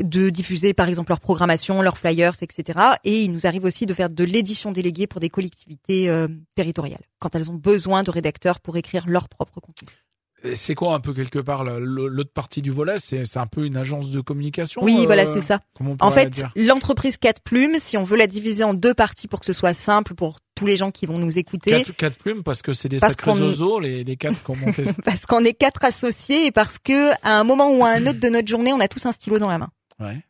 de 0.03 0.29
diffuser, 0.29 0.73
par 0.73 0.87
exemple, 0.87 1.11
leur 1.11 1.19
programmation, 1.19 1.81
leurs 1.81 1.97
flyers, 1.97 2.35
etc. 2.41 2.79
Et 3.03 3.23
il 3.23 3.31
nous 3.31 3.47
arrive 3.47 3.63
aussi 3.63 3.85
de 3.85 3.93
faire 3.93 4.09
de 4.09 4.23
l'édition 4.23 4.71
déléguée 4.71 5.07
pour 5.07 5.19
des 5.19 5.29
collectivités 5.29 6.09
euh, 6.09 6.27
territoriales, 6.55 7.03
quand 7.19 7.35
elles 7.35 7.49
ont 7.49 7.55
besoin 7.55 8.03
de 8.03 8.11
rédacteurs 8.11 8.59
pour 8.59 8.77
écrire 8.77 9.05
leur 9.07 9.29
propre 9.29 9.59
contenu. 9.59 9.89
C'est 10.55 10.75
quoi 10.75 10.93
un 10.93 10.99
peu 10.99 11.13
quelque 11.13 11.39
part 11.39 11.63
l'autre 11.63 12.31
partie 12.33 12.61
du 12.61 12.71
volet? 12.71 12.95
C'est 12.97 13.37
un 13.37 13.47
peu 13.47 13.65
une 13.65 13.75
agence 13.77 14.09
de 14.09 14.21
communication. 14.21 14.81
Oui, 14.83 14.99
euh, 15.01 15.05
voilà, 15.05 15.25
c'est 15.25 15.41
ça. 15.41 15.59
En 15.99 16.11
fait, 16.11 16.43
l'entreprise 16.55 17.17
Quatre 17.17 17.41
Plumes, 17.41 17.75
si 17.79 17.97
on 17.97 18.03
veut 18.03 18.17
la 18.17 18.27
diviser 18.27 18.63
en 18.63 18.73
deux 18.73 18.93
parties 18.93 19.27
pour 19.27 19.39
que 19.41 19.45
ce 19.45 19.53
soit 19.53 19.73
simple 19.73 20.15
pour 20.15 20.37
tous 20.55 20.65
les 20.65 20.77
gens 20.77 20.91
qui 20.91 21.05
vont 21.05 21.17
nous 21.17 21.37
écouter, 21.37 21.71
quatre, 21.71 21.91
quatre 21.95 22.17
plumes 22.17 22.43
parce 22.43 22.61
que 22.61 22.73
c'est 22.73 22.89
des 22.89 22.97
Parce 22.99 23.13
sacrés 23.13 23.31
qu'on- 23.31 23.41
oiseaux 23.41 23.79
les 23.79 24.03
les 24.03 24.17
quatre 24.17 24.41
comment 24.43 24.67
on 24.67 24.73
fait 24.73 24.85
ça? 24.85 24.93
Parce 25.05 25.25
qu'on 25.25 25.43
est 25.45 25.53
quatre 25.53 25.85
associés 25.85 26.47
et 26.47 26.51
parce 26.51 26.77
que 26.79 27.11
à 27.23 27.39
un 27.39 27.43
moment 27.45 27.71
ou 27.71 27.83
à 27.85 27.89
un 27.91 28.05
autre 28.07 28.19
de 28.19 28.27
notre 28.29 28.47
journée, 28.47 28.73
on 28.73 28.79
a 28.81 28.87
tous 28.89 29.05
un 29.05 29.11
stylo 29.13 29.39
dans 29.39 29.47
la 29.47 29.57
main. 29.57 29.69
Ouais. 29.99 30.21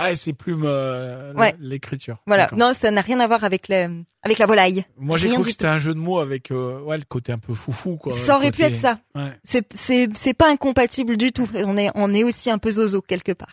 Ah, 0.00 0.14
c'est 0.14 0.32
plumes 0.32 0.62
euh, 0.64 1.32
Ouais. 1.34 1.56
l'écriture. 1.58 2.18
Voilà. 2.26 2.48
Non, 2.56 2.72
ça 2.72 2.92
n'a 2.92 3.00
rien 3.00 3.18
à 3.18 3.26
voir 3.26 3.42
avec 3.42 3.66
la, 3.66 3.88
avec 4.22 4.38
la 4.38 4.46
volaille. 4.46 4.84
Moi 4.96 5.18
j'ai 5.18 5.28
cru 5.28 5.42
que 5.42 5.50
c'était 5.50 5.66
un 5.66 5.78
jeu 5.78 5.92
de 5.92 5.98
mots 5.98 6.20
avec 6.20 6.52
euh, 6.52 6.80
ouais 6.82 6.96
le 6.96 7.04
côté 7.04 7.32
un 7.32 7.38
peu 7.38 7.52
foufou 7.52 7.96
quoi. 7.96 8.14
ça 8.16 8.36
aurait 8.36 8.52
pu 8.52 8.62
être 8.62 8.76
ça. 8.76 9.00
Ouais. 9.16 9.32
C'est, 9.42 9.66
c'est, 9.74 10.08
c'est 10.14 10.34
pas 10.34 10.48
incompatible 10.50 11.16
du 11.16 11.32
tout. 11.32 11.48
On 11.52 11.76
est, 11.76 11.90
on 11.96 12.14
est 12.14 12.22
aussi 12.22 12.48
un 12.48 12.58
peu 12.58 12.70
zozo 12.70 13.02
quelque 13.02 13.32
part. 13.32 13.52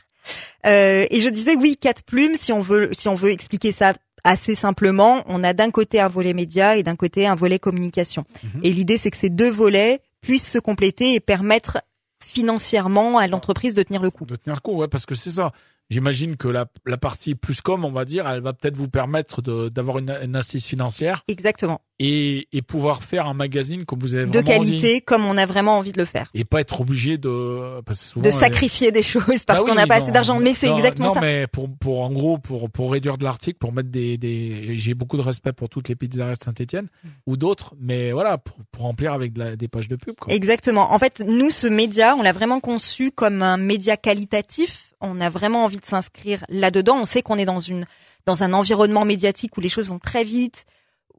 Euh, 0.67 1.05
et 1.09 1.19
je 1.19 1.29
disais 1.29 1.55
oui, 1.55 1.77
quatre 1.77 2.03
plumes. 2.03 2.35
Si 2.35 2.51
on 2.53 2.61
veut, 2.61 2.89
si 2.93 3.07
on 3.07 3.15
veut 3.15 3.31
expliquer 3.31 3.71
ça 3.71 3.93
assez 4.23 4.53
simplement, 4.55 5.23
on 5.27 5.43
a 5.43 5.53
d'un 5.53 5.71
côté 5.71 5.99
un 5.99 6.07
volet 6.09 6.33
média 6.33 6.77
et 6.77 6.83
d'un 6.83 6.95
côté 6.95 7.25
un 7.27 7.35
volet 7.35 7.57
communication. 7.59 8.23
Mhm. 8.43 8.61
Et 8.63 8.71
l'idée, 8.71 8.97
c'est 8.99 9.09
que 9.11 9.17
ces 9.17 9.29
deux 9.29 9.49
volets 9.51 9.99
puissent 10.21 10.51
se 10.51 10.59
compléter 10.59 11.13
et 11.15 11.19
permettre 11.19 11.79
financièrement 12.23 13.17
à 13.17 13.27
l'entreprise 13.27 13.75
de 13.75 13.83
tenir 13.83 14.01
le 14.01 14.09
coup. 14.11 14.25
De 14.25 14.35
tenir 14.35 14.55
le 14.55 14.61
coup, 14.61 14.73
ouais, 14.77 14.87
parce 14.87 15.05
que 15.05 15.15
c'est 15.15 15.31
ça. 15.31 15.51
J'imagine 15.91 16.35
que 16.35 16.47
la, 16.47 16.65
la 16.87 16.97
partie 16.97 17.35
plus 17.35 17.61
com, 17.61 17.85
on 17.85 17.91
va 17.91 18.05
dire, 18.05 18.27
elle 18.27 18.41
va 18.41 18.53
peut-être 18.53 18.75
vous 18.75 18.89
permettre 18.89 19.43
de- 19.43 19.69
d'avoir 19.69 19.99
une, 19.99 20.09
une 20.23 20.35
assise 20.35 20.65
financière 20.65 21.21
Exactement. 21.27 21.79
et, 21.99 22.47
et 22.51 22.63
pouvoir 22.63 23.03
faire 23.03 23.27
un 23.27 23.35
magazine 23.35 23.85
comme 23.85 23.99
vous 23.99 24.15
avez 24.15 24.25
De 24.25 24.39
vraiment 24.39 24.59
envie. 24.61 24.69
qualité, 24.79 25.01
comme 25.01 25.25
on 25.25 25.37
a 25.37 25.45
vraiment 25.45 25.77
envie 25.77 25.91
de 25.91 25.99
le 25.99 26.05
faire. 26.05 26.31
et 26.33 26.43
pas 26.43 26.59
être 26.61 26.81
obligé 26.81 27.19
de 27.19 27.81
parce 27.85 27.99
que 27.99 28.05
souvent, 28.05 28.23
De 28.27 28.33
euh, 28.33 28.39
sacrifier 28.39 28.91
des 28.91 29.03
choses 29.03 29.43
parce 29.45 29.59
Bah 29.63 29.69
qu'on 29.69 29.75
n'a 29.75 29.85
pas 29.85 29.97
non, 29.99 30.03
assez 30.05 30.11
d'argent. 30.11 30.39
Mais 30.39 30.55
c'est 30.55 30.69
non, 30.69 30.75
exactement 30.77 31.09
non, 31.09 31.13
ça. 31.13 31.21
mais 31.21 31.45
pour 31.45 31.69
pour 31.77 32.01
en 32.01 32.11
gros 32.11 32.39
pour 32.39 32.69
pour 32.71 32.91
réduire 32.91 33.19
de 33.19 33.23
l'article, 33.23 33.59
pour 33.59 33.71
mettre 33.71 33.89
des 33.89 34.17
des 34.17 34.77
j'ai 34.79 34.95
beaucoup 34.95 35.17
de 35.17 35.21
respect 35.21 35.53
pour 35.53 35.69
toutes 35.69 35.87
les 35.87 35.95
pizzerias 35.95 36.33
de 36.35 36.43
Saint-Étienne 36.43 36.87
Mm. 37.03 37.07
ou 37.27 37.37
d'autres, 37.37 37.75
mais 37.79 38.11
voilà 38.11 38.39
pour 38.39 38.57
pour 38.71 38.83
remplir 38.85 39.13
avec 39.13 39.33
de 39.33 39.39
la- 39.39 39.55
des 39.55 39.67
pages 39.67 39.87
de 39.87 39.97
pub 39.97 40.15
quoi. 40.19 40.33
Exactement. 40.33 40.91
En 40.93 40.97
fait, 40.97 41.21
nous, 41.27 41.51
ce 41.51 41.67
média, 41.67 42.15
on 42.17 42.23
l'a 42.23 42.31
vraiment 42.33 42.59
conçu 42.59 43.11
comme 43.11 43.43
un 43.43 43.57
média 43.57 43.97
qualitatif. 43.97 44.81
On 45.01 45.21
a 45.21 45.29
vraiment 45.29 45.65
envie 45.65 45.79
de 45.79 45.85
s'inscrire 45.85 46.43
là-dedans. 46.49 46.97
On 46.97 47.05
sait 47.05 47.21
qu'on 47.21 47.37
est 47.37 47.45
dans 47.45 47.59
une 47.59 47.85
dans 48.25 48.43
un 48.43 48.53
environnement 48.53 49.05
médiatique 49.05 49.55
où 49.57 49.61
les 49.61 49.69
choses 49.69 49.89
vont 49.89 49.99
très 49.99 50.23
vite, 50.23 50.65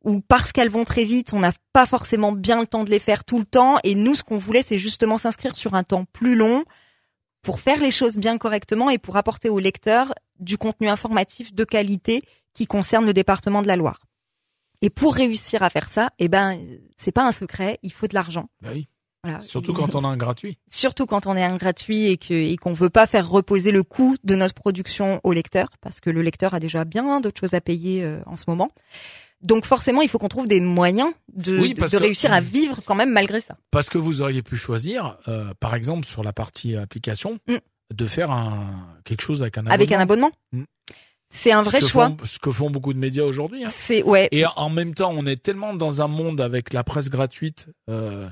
où 0.02 0.21
parce 0.21 0.52
qu'elles 0.52 0.71
vont 0.71 0.85
très 0.85 1.04
vite, 1.04 1.33
on 1.33 1.40
n'a 1.40 1.52
pas 1.73 1.87
forcément 1.87 2.33
bien 2.33 2.61
le 2.61 2.66
temps 2.66 2.85
de 2.85 2.90
les 2.90 2.99
faire 2.99 3.25
tout 3.25 3.38
le 3.38 3.45
temps. 3.45 3.76
Et 3.85 3.95
nous, 3.95 4.14
ce 4.14 4.23
qu'on 4.23 4.38
voulait, 4.38 4.62
c'est 4.62 4.78
justement 4.78 5.18
s'inscrire 5.18 5.56
sur 5.56 5.75
un 5.75 5.83
temps 5.83 6.04
plus 6.12 6.37
long 6.37 6.64
pour 7.42 7.61
faire 7.61 7.80
les 7.80 7.92
choses 7.92 8.16
bien 8.16 8.38
correctement 8.38 8.90
et 8.90 8.99
pour 8.99 9.16
apporter 9.16 9.49
aux 9.49 9.61
lecteurs 9.61 10.12
du 10.40 10.59
contenu 10.59 10.88
informatif 10.88 11.54
de 11.54 11.64
qualité 11.64 12.23
qui 12.54 12.66
concerne 12.66 13.06
le 13.06 13.12
département 13.12 13.62
de 13.62 13.68
la 13.68 13.76
Loire. 13.76 14.00
Et 14.83 14.90
pour 14.90 15.14
réussir 15.14 15.62
à 15.62 15.71
faire 15.71 15.88
ça, 15.88 16.11
eh 16.18 16.28
ben, 16.28 16.59
c'est 16.97 17.12
pas 17.12 17.26
un 17.26 17.33
secret, 17.33 17.78
il 17.83 17.92
faut 17.92 18.06
de 18.06 18.14
l'argent. 18.14 18.49
Bah 18.61 18.71
oui. 18.73 18.88
Voilà. 19.28 19.42
Surtout 19.42 19.73
quand 19.73 19.95
on 19.95 20.04
a 20.04 20.09
un 20.09 20.16
gratuit. 20.16 20.59
Surtout 20.71 21.06
quand 21.06 21.26
on 21.26 21.35
est 21.37 21.42
un 21.45 21.56
gratuit 21.56 22.06
et 22.06 22.16
que 22.16 22.33
et 22.35 22.56
qu'on 22.56 22.73
veut 22.75 22.90
pas 22.90 23.06
faire 23.06 23.28
reposer 23.28 23.73
le 23.73 23.83
coût 23.83 24.16
de 24.25 24.35
notre 24.37 24.54
production 24.54 25.21
au 25.25 25.33
lecteur, 25.33 25.68
parce 25.80 26.00
que 26.00 26.11
le 26.11 26.23
lecteur 26.23 26.54
a 26.54 26.61
déjà 26.61 26.85
bien 26.85 27.21
d'autres 27.21 27.40
choses 27.40 27.54
à 27.54 27.61
payer 27.61 28.02
euh, 28.04 28.21
en 28.26 28.37
ce 28.37 28.45
moment. 28.49 28.71
Donc 29.42 29.64
forcément, 29.66 30.00
il 30.02 30.09
faut 30.09 30.18
qu'on 30.18 30.28
trouve 30.28 30.49
des 30.49 30.61
moyens 30.61 31.12
de, 31.35 31.59
Oui, 31.59 31.75
de- 31.75 31.80
que- 31.85 31.97
réussir 31.97 32.33
à 32.33 32.40
vivre 32.40 32.80
quand 32.85 32.95
même 32.95 33.11
malgré 33.12 33.40
ça. 33.40 33.56
Parce 33.71 33.90
que 33.90 33.99
vous 33.99 34.23
auriez 34.23 34.42
pu 34.42 34.56
choisir, 34.56 35.18
euh, 35.28 35.52
par 35.61 35.75
exemple, 35.75 36.06
sur 36.06 36.23
la 36.23 36.33
partie 36.33 36.75
application, 36.76 37.38
Mm. 37.49 37.56
de 37.95 38.06
faire 38.06 38.30
un 38.30 38.88
quelque 39.04 39.21
chose 39.23 39.42
avec 39.42 39.59
un 39.59 39.61
abonnement. 39.62 39.75
Avec 39.75 39.92
un 39.92 39.99
abonnement, 40.00 40.30
Mm. 40.52 40.62
c'est 41.30 41.52
un 41.52 41.62
vrai 41.62 41.80
choix. 41.83 42.09
font- 42.09 42.16
ce 42.25 42.38
que 42.38 42.50
font 42.50 42.71
beaucoup 42.71 42.95
de 42.95 42.99
médias 42.99 43.25
aujourd'hui. 43.25 43.64
hein. 43.64 43.71
C'est 43.73 44.02
ouais. 44.02 44.28
Et 44.33 44.45
en 44.47 44.71
même 44.71 44.95
temps, 44.95 45.12
on 45.14 45.26
est 45.26 45.40
tellement 45.40 45.75
dans 45.75 46.00
un 46.02 46.09
monde 46.09 46.40
avec 46.40 46.73
la 46.73 46.83
presse 46.83 47.11
gratuite, 47.11 47.66
euh, 47.90 48.28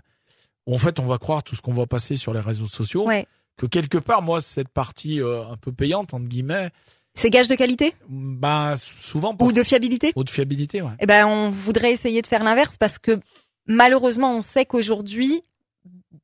où 0.67 0.75
en 0.75 0.79
fait, 0.79 0.99
on 0.99 1.07
va 1.07 1.19
croire 1.19 1.43
tout 1.43 1.55
ce 1.57 1.63
qu'on 1.63 1.73
voit 1.73 1.87
passer 1.87 2.17
sur 2.17 2.33
les 2.35 2.41
réseaux 2.41 2.67
sociaux, 2.67 3.07
Ouais. 3.07 3.27
que 3.57 3.67
quelque 3.67 3.99
part, 3.99 4.23
moi, 4.23 4.41
cette 4.41 4.69
partie 4.69 5.21
euh, 5.21 5.45
un 5.49 5.57
peu 5.57 5.73
payante 5.73 6.15
entre 6.15 6.27
guillemets, 6.27 6.71
C'est 7.15 7.31
gage 7.31 7.47
de 7.49 7.55
qualité 7.55 7.95
bah 8.09 8.75
souvent 9.01 9.35
pour 9.37 9.49
ou 9.49 9.53
de 9.53 9.63
fiabilité? 9.63 10.13
haute 10.17 10.31
fiabilité, 10.31 10.83
ouais. 10.83 10.91
Eh 11.01 11.07
ben, 11.07 11.27
on 11.27 11.51
voudrait 11.51 11.93
essayer 11.93 12.23
de 12.23 12.27
faire 12.27 12.43
l'inverse 12.43 12.77
parce 12.77 12.99
que 12.99 13.19
malheureusement, 13.67 14.37
on 14.37 14.43
sait 14.43 14.65
qu'aujourd'hui, 14.65 15.43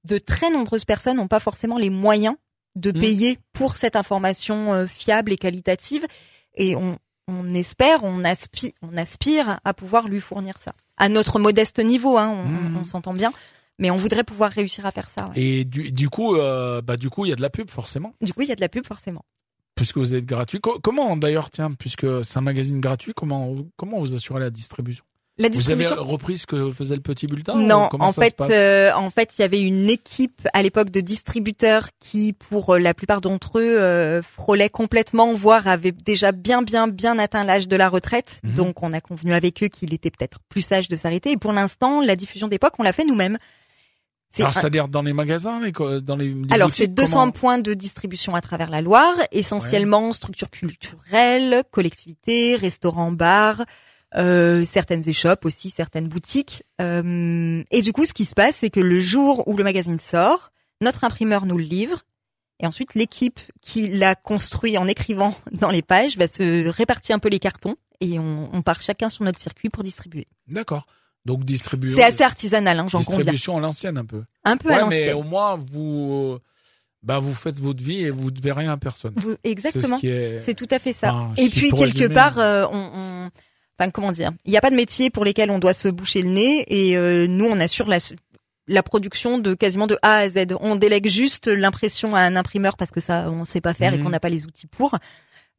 de 0.04 0.18
très 0.18 0.50
nombreuses 0.50 0.84
personnes 0.84 1.16
n'ont 1.18 1.28
pas 1.28 1.40
forcément 1.40 1.78
les 1.78 1.90
moyens 1.90 2.34
de 2.76 2.90
Mm. 2.90 3.00
payer 3.00 3.38
pour 3.52 3.76
cette 3.76 3.96
information 3.96 4.72
euh, 4.72 4.86
fiable 4.86 5.32
et 5.32 5.36
qualitative. 5.36 6.06
Et 6.54 6.74
on, 6.76 6.96
on 7.28 7.52
espère, 7.54 8.02
on 8.04 8.24
aspire, 8.24 8.70
on 8.82 8.96
aspire 8.96 9.60
à 9.64 9.74
pouvoir 9.74 10.08
lui 10.08 10.20
fournir 10.20 10.58
ça. 10.58 10.72
À 10.96 11.08
notre 11.08 11.38
modeste 11.38 11.78
niveau, 11.78 12.16
hein, 12.18 12.28
on, 12.30 12.44
Mm. 12.46 12.76
on 12.80 12.84
s'entend 12.84 13.12
bien. 13.14 13.32
Mais 13.80 13.90
on 13.90 13.96
voudrait 13.96 14.22
pouvoir 14.24 14.52
réussir 14.52 14.86
à 14.86 14.92
faire 14.92 15.10
ça. 15.10 15.26
ouais. 15.30 15.40
Et 15.40 15.64
du, 15.64 15.90
du 15.90 16.08
coup, 16.08 16.36
euh, 16.36 16.80
bah 16.82 16.96
du 16.96 17.10
coup, 17.10 17.24
il 17.24 17.30
y 17.30 17.32
a 17.32 17.36
de 17.36 17.42
la 17.42 17.50
pub 17.50 17.68
forcément, 17.68 18.12
Du 18.20 18.32
coup, 18.32 18.42
il 18.42 18.48
y 18.48 18.52
a 18.52 18.56
de 18.56 18.60
la 18.60 18.68
pub 18.68 18.86
forcément. 18.86 19.24
puisque 19.74 19.96
vous 19.96 20.14
êtes 20.14 20.26
gratuit. 20.26 20.60
Co- 20.60 20.78
comment 20.82 21.16
d'ailleurs, 21.16 21.50
tiens, 21.50 21.72
puisque 21.72 22.06
c'est 22.24 22.36
un 22.38 22.42
magazine 22.42 22.80
gratuit, 22.80 23.12
comment 23.16 23.56
comment 23.76 23.98
vous 23.98 24.14
assurez 24.14 24.38
la 24.40 24.50
distribution? 24.50 25.04
La 25.38 25.48
Vous 25.48 25.70
avez 25.70 25.76
distribution. 25.84 26.04
repris 26.04 26.36
ce 26.38 26.46
que 26.46 26.70
faisait 26.70 26.96
le 26.96 27.00
petit 27.00 27.26
bulletin 27.26 27.54
Non, 27.56 27.88
en 27.98 28.12
fait, 28.12 28.38
euh, 28.42 28.92
en 28.94 29.08
fait, 29.08 29.38
il 29.38 29.40
y 29.40 29.44
avait 29.44 29.62
une 29.62 29.88
équipe 29.88 30.46
à 30.52 30.62
l'époque 30.62 30.90
de 30.90 31.00
distributeurs 31.00 31.88
qui, 31.98 32.34
pour 32.34 32.74
euh, 32.74 32.78
la 32.78 32.92
plupart 32.92 33.22
d'entre 33.22 33.58
eux, 33.58 33.78
euh, 33.80 34.20
frôlaient 34.22 34.68
complètement, 34.68 35.32
voire 35.32 35.66
avaient 35.66 35.92
déjà 35.92 36.32
bien, 36.32 36.60
bien, 36.60 36.88
bien 36.88 37.18
atteint 37.18 37.44
l'âge 37.44 37.68
de 37.68 37.76
la 37.76 37.88
retraite. 37.88 38.40
Mhm. 38.44 38.54
Donc, 38.54 38.82
on 38.82 38.92
a 38.92 39.00
convenu 39.00 39.32
avec 39.32 39.62
eux 39.62 39.68
qu'il 39.68 39.94
était 39.94 40.10
peut-être 40.10 40.40
plus 40.50 40.60
sage 40.60 40.88
de 40.88 40.96
s'arrêter. 40.96 41.30
Et 41.30 41.36
pour 41.38 41.52
l'instant, 41.54 42.02
la 42.02 42.16
diffusion 42.16 42.48
d'époque, 42.48 42.74
on 42.78 42.82
l'a 42.82 42.92
fait 42.92 43.06
nous-mêmes. 43.06 43.38
Alors, 44.38 44.54
c'est-à-dire 44.54 44.88
dans 44.88 45.02
les 45.02 45.12
magasins, 45.12 45.60
les 45.60 45.72
dans 45.72 46.16
les, 46.16 46.32
les 46.34 46.52
alors, 46.52 46.70
c'est 46.70 46.86
200 46.86 47.12
comment- 47.20 47.32
points 47.32 47.58
de 47.58 47.74
distribution 47.74 48.34
à 48.34 48.40
travers 48.40 48.70
la 48.70 48.80
Loire, 48.80 49.14
essentiellement 49.32 50.12
structures 50.12 50.50
culturelles, 50.50 51.62
collectivités, 51.70 52.56
restaurants, 52.56 53.10
bars, 53.12 53.64
euh, 54.16 54.64
certaines 54.64 55.08
échoppes 55.08 55.44
aussi, 55.44 55.70
certaines 55.70 56.08
boutiques. 56.08 56.62
Euh, 56.80 57.62
et 57.70 57.82
du 57.82 57.92
coup, 57.92 58.04
ce 58.06 58.12
qui 58.12 58.24
se 58.24 58.34
passe, 58.34 58.56
c'est 58.60 58.70
que 58.70 58.80
le 58.80 59.00
jour 59.00 59.46
où 59.48 59.56
le 59.56 59.64
magazine 59.64 59.98
sort, 59.98 60.52
notre 60.80 61.04
imprimeur 61.04 61.46
nous 61.46 61.58
le 61.58 61.64
livre, 61.64 62.02
et 62.60 62.66
ensuite 62.66 62.94
l'équipe 62.94 63.40
qui 63.62 63.88
l'a 63.88 64.14
construit 64.14 64.78
en 64.78 64.86
écrivant 64.86 65.34
dans 65.52 65.70
les 65.70 65.82
pages 65.82 66.16
va 66.18 66.28
se 66.28 66.68
répartir 66.68 67.16
un 67.16 67.18
peu 67.18 67.28
les 67.28 67.38
cartons, 67.38 67.76
et 68.00 68.18
on, 68.18 68.48
on 68.52 68.62
part 68.62 68.80
chacun 68.82 69.08
sur 69.10 69.24
notre 69.24 69.40
circuit 69.40 69.70
pour 69.70 69.82
distribuer. 69.82 70.26
D'accord. 70.48 70.86
Donc 71.26 71.44
distribution. 71.44 71.98
C'est 71.98 72.04
assez 72.04 72.22
artisanal, 72.22 72.78
hein, 72.78 72.86
j'en 72.88 72.98
conviens. 73.02 73.18
distribution 73.18 73.56
à 73.58 73.60
l'ancienne 73.60 73.98
un 73.98 74.04
peu. 74.04 74.22
Un 74.44 74.56
peu 74.56 74.70
à 74.72 74.84
Ouais, 74.84 74.88
mais 74.88 75.00
l'ancienne. 75.06 75.16
au 75.16 75.22
moins 75.22 75.56
vous, 75.56 76.38
bah 77.02 77.18
vous 77.18 77.34
faites 77.34 77.60
votre 77.60 77.82
vie 77.82 78.00
et 78.04 78.10
vous 78.10 78.30
devez 78.30 78.52
rien 78.52 78.72
à 78.72 78.76
personne. 78.76 79.12
Vous- 79.16 79.36
Exactement. 79.44 79.82
C'est 79.88 79.94
ce 79.96 80.00
qui 80.00 80.08
est. 80.08 80.40
C'est 80.40 80.54
tout 80.54 80.68
à 80.70 80.78
fait 80.78 80.92
ça. 80.94 81.12
Enfin, 81.14 81.34
Et 81.36 81.48
puis 81.48 81.70
quelque 81.70 81.92
résumer, 81.94 82.14
part, 82.14 82.38
euh, 82.38 82.64
on, 82.72 82.90
on- 82.94 83.30
enfin 83.78 83.90
comment 83.90 84.12
dire, 84.12 84.30
il 84.46 84.50
n'y 84.50 84.56
a 84.56 84.60
pas 84.62 84.70
de 84.70 84.76
métier 84.76 85.10
pour 85.10 85.24
lesquels 85.24 85.50
on 85.50 85.58
doit 85.58 85.74
se 85.74 85.88
boucher 85.88 86.22
le 86.22 86.30
nez, 86.30 86.64
et 86.68 86.96
euh, 86.96 87.26
nous 87.26 87.44
on 87.46 87.58
assure 87.58 87.88
la 87.88 87.98
la 88.66 88.82
production 88.84 89.38
de 89.38 89.54
quasiment 89.54 89.86
de 89.88 89.98
A 90.02 90.18
à 90.18 90.28
Z. 90.30 90.46
On 90.60 90.76
délègue 90.76 91.08
juste 91.08 91.48
l'impression 91.48 92.14
à 92.14 92.20
un 92.20 92.36
imprimeur 92.36 92.76
parce 92.76 92.92
que 92.92 93.00
ça 93.00 93.28
on 93.30 93.44
sait 93.44 93.60
pas 93.60 93.74
faire 93.74 93.92
et 93.92 93.98
Mhm. 93.98 94.04
qu'on 94.04 94.10
n'a 94.10 94.20
pas 94.20 94.28
les 94.28 94.46
outils 94.46 94.68
pour. 94.68 94.96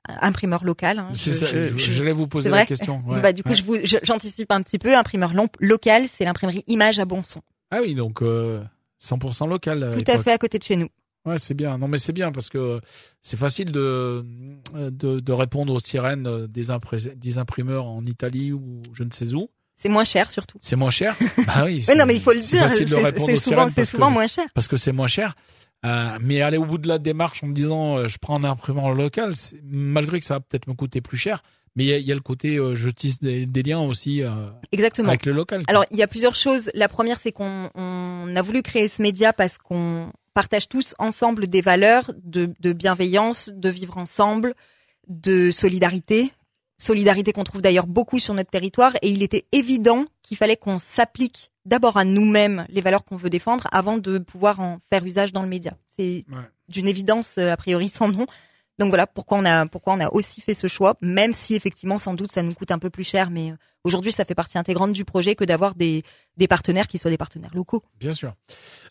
Imprimeur 0.07 0.63
local. 0.63 0.99
hein, 0.99 1.09
je- 1.13 1.29
ça, 1.31 1.45
je- 1.45 1.65
je- 1.69 1.77
je- 1.77 1.91
J'allais 1.91 2.11
vous 2.11 2.27
poser 2.27 2.49
la 2.49 2.65
question. 2.65 3.03
ouais, 3.07 3.21
bah, 3.21 3.33
du 3.33 3.43
coup, 3.43 3.49
ouais. 3.49 3.55
je 3.55 3.63
vous, 3.63 3.77
je- 3.83 3.97
j'anticipe 4.03 4.51
un 4.51 4.61
petit 4.61 4.79
peu. 4.79 4.95
Imprimeur 4.97 5.31
local, 5.59 6.07
c'est 6.07 6.25
l'imprimerie 6.25 6.63
Image 6.67 6.99
à 6.99 7.05
bon 7.05 7.23
son. 7.23 7.41
Ah 7.69 7.79
oui, 7.81 7.93
donc 7.95 8.21
euh, 8.21 8.63
100% 9.03 9.47
local. 9.47 9.83
à 9.83 9.95
Tout 9.95 10.11
à 10.11 10.21
fait 10.21 10.31
à 10.31 10.37
côté 10.37 10.57
de 10.57 10.63
chez 10.63 10.75
nous. 10.75 10.87
Ouais, 11.23 11.37
c'est 11.37 11.53
bien. 11.53 11.77
Non, 11.77 11.87
mais 11.87 11.99
c'est 11.99 12.13
bien 12.13 12.31
parce 12.31 12.49
que 12.49 12.81
c'est 13.21 13.37
facile 13.37 13.71
de, 13.71 14.25
de 14.73 15.19
de 15.19 15.31
répondre 15.31 15.71
aux 15.71 15.79
sirènes 15.79 16.47
des, 16.47 16.69
impré- 16.71 17.15
des 17.15 17.37
imprimeurs 17.37 17.85
en 17.85 18.03
Italie 18.03 18.51
ou 18.53 18.81
je 18.93 19.03
ne 19.03 19.11
sais 19.11 19.33
où. 19.35 19.49
C'est 19.75 19.89
moins 19.89 20.03
cher 20.03 20.31
surtout. 20.31 20.57
C'est 20.61 20.75
moins 20.75 20.89
cher? 20.89 21.15
bah 21.47 21.65
oui. 21.65 21.85
Mais 21.87 21.95
non, 21.95 22.05
mais 22.07 22.15
il 22.15 22.21
faut 22.21 22.33
le 22.33 22.39
c'est 22.41 22.57
dire. 22.57 22.67
facile 22.67 22.89
de 22.89 22.95
C'est 22.95 23.03
répondre 23.03 23.29
c'est 23.29 23.35
aux 23.35 23.39
souvent, 23.39 23.55
sirènes 23.67 23.73
c'est 23.75 23.85
souvent 23.85 24.07
que- 24.09 24.13
moins 24.13 24.27
cher. 24.27 24.45
parce 24.55 24.67
que 24.67 24.77
c'est 24.77 24.91
moins 24.91 25.07
cher. 25.07 25.35
Euh, 25.83 26.17
mais 26.21 26.41
aller 26.41 26.57
au 26.57 26.65
bout 26.65 26.77
de 26.77 26.87
la 26.87 26.99
démarche 26.99 27.43
en 27.43 27.47
me 27.47 27.53
disant 27.53 27.97
euh, 27.97 28.07
je 28.07 28.17
prends 28.19 28.37
un 28.37 28.43
imprimeur 28.47 28.91
local, 28.93 29.33
malgré 29.63 30.19
que 30.19 30.25
ça 30.25 30.35
va 30.35 30.39
peut-être 30.39 30.67
me 30.67 30.73
coûter 30.75 31.01
plus 31.01 31.17
cher, 31.17 31.41
mais 31.75 31.85
il 31.85 31.99
y 31.99 32.03
y 32.03 32.11
a 32.11 32.15
le 32.15 32.21
côté 32.21 32.57
euh, 32.57 32.75
je 32.75 32.89
tisse 32.91 33.19
des, 33.19 33.45
des 33.47 33.63
liens 33.63 33.79
aussi 33.79 34.21
euh, 34.21 34.29
Exactement. 34.71 35.09
avec 35.09 35.25
le 35.25 35.31
local. 35.31 35.63
quoi. 35.65 35.71
Alors, 35.71 35.85
il 35.89 35.97
y 35.97 36.03
a 36.03 36.07
plusieurs 36.07 36.35
choses. 36.35 36.69
La 36.75 36.87
première, 36.87 37.19
c'est 37.19 37.31
qu'on 37.31 37.69
on 37.73 38.35
a 38.35 38.41
voulu 38.43 38.61
créer 38.61 38.89
ce 38.89 39.01
média 39.01 39.33
parce 39.33 39.57
qu'on 39.57 40.11
partage 40.33 40.69
tous 40.69 40.93
ensemble 40.99 41.47
des 41.47 41.61
valeurs 41.61 42.11
de, 42.23 42.53
de 42.59 42.73
bienveillance, 42.73 43.49
de 43.53 43.69
vivre 43.69 43.97
ensemble, 43.97 44.53
de 45.07 45.51
solidarité. 45.51 46.31
Solidarité 46.81 47.31
qu'on 47.31 47.43
trouve 47.43 47.61
d'ailleurs 47.61 47.85
beaucoup 47.85 48.17
sur 48.17 48.33
notre 48.33 48.49
territoire. 48.49 48.93
Et 49.03 49.09
il 49.09 49.21
était 49.21 49.45
évident 49.51 50.05
qu'il 50.23 50.35
fallait 50.35 50.57
qu'on 50.57 50.79
s'applique 50.79 51.51
d'abord 51.65 51.95
à 51.97 52.05
nous-mêmes 52.05 52.65
les 52.69 52.81
valeurs 52.81 53.03
qu'on 53.05 53.17
veut 53.17 53.29
défendre 53.29 53.67
avant 53.71 53.97
de 53.99 54.17
pouvoir 54.17 54.59
en 54.59 54.79
faire 54.89 55.05
usage 55.05 55.31
dans 55.31 55.43
le 55.43 55.47
média. 55.47 55.73
C'est 55.95 56.23
Ouais. 56.31 56.41
d'une 56.69 56.87
évidence 56.87 57.35
euh, 57.37 57.51
a 57.51 57.57
priori 57.57 57.87
sans 57.87 58.07
nom. 58.07 58.25
Donc 58.81 58.89
voilà 58.89 59.05
pourquoi 59.05 59.37
on 59.37 59.45
a 59.45 59.67
pourquoi 59.67 59.93
on 59.93 59.99
a 59.99 60.09
aussi 60.09 60.41
fait 60.41 60.55
ce 60.55 60.67
choix, 60.67 60.95
même 61.01 61.33
si 61.33 61.53
effectivement 61.53 61.99
sans 61.99 62.15
doute 62.15 62.31
ça 62.31 62.41
nous 62.41 62.55
coûte 62.55 62.71
un 62.71 62.79
peu 62.79 62.89
plus 62.89 63.03
cher, 63.03 63.29
mais 63.29 63.51
euh, 63.51 63.55
aujourd'hui 63.83 64.11
ça 64.11 64.25
fait 64.25 64.33
partie 64.33 64.57
intégrante 64.57 64.91
du 64.91 65.05
projet 65.05 65.35
que 65.35 65.43
d'avoir 65.43 65.75
des 65.75 66.01
des 66.37 66.47
partenaires 66.47 66.87
qui 66.87 66.97
soient 66.97 67.11
des 67.11 67.17
partenaires 67.17 67.51
locaux. 67.53 67.83
Bien 67.99 68.09
sûr. 68.09 68.33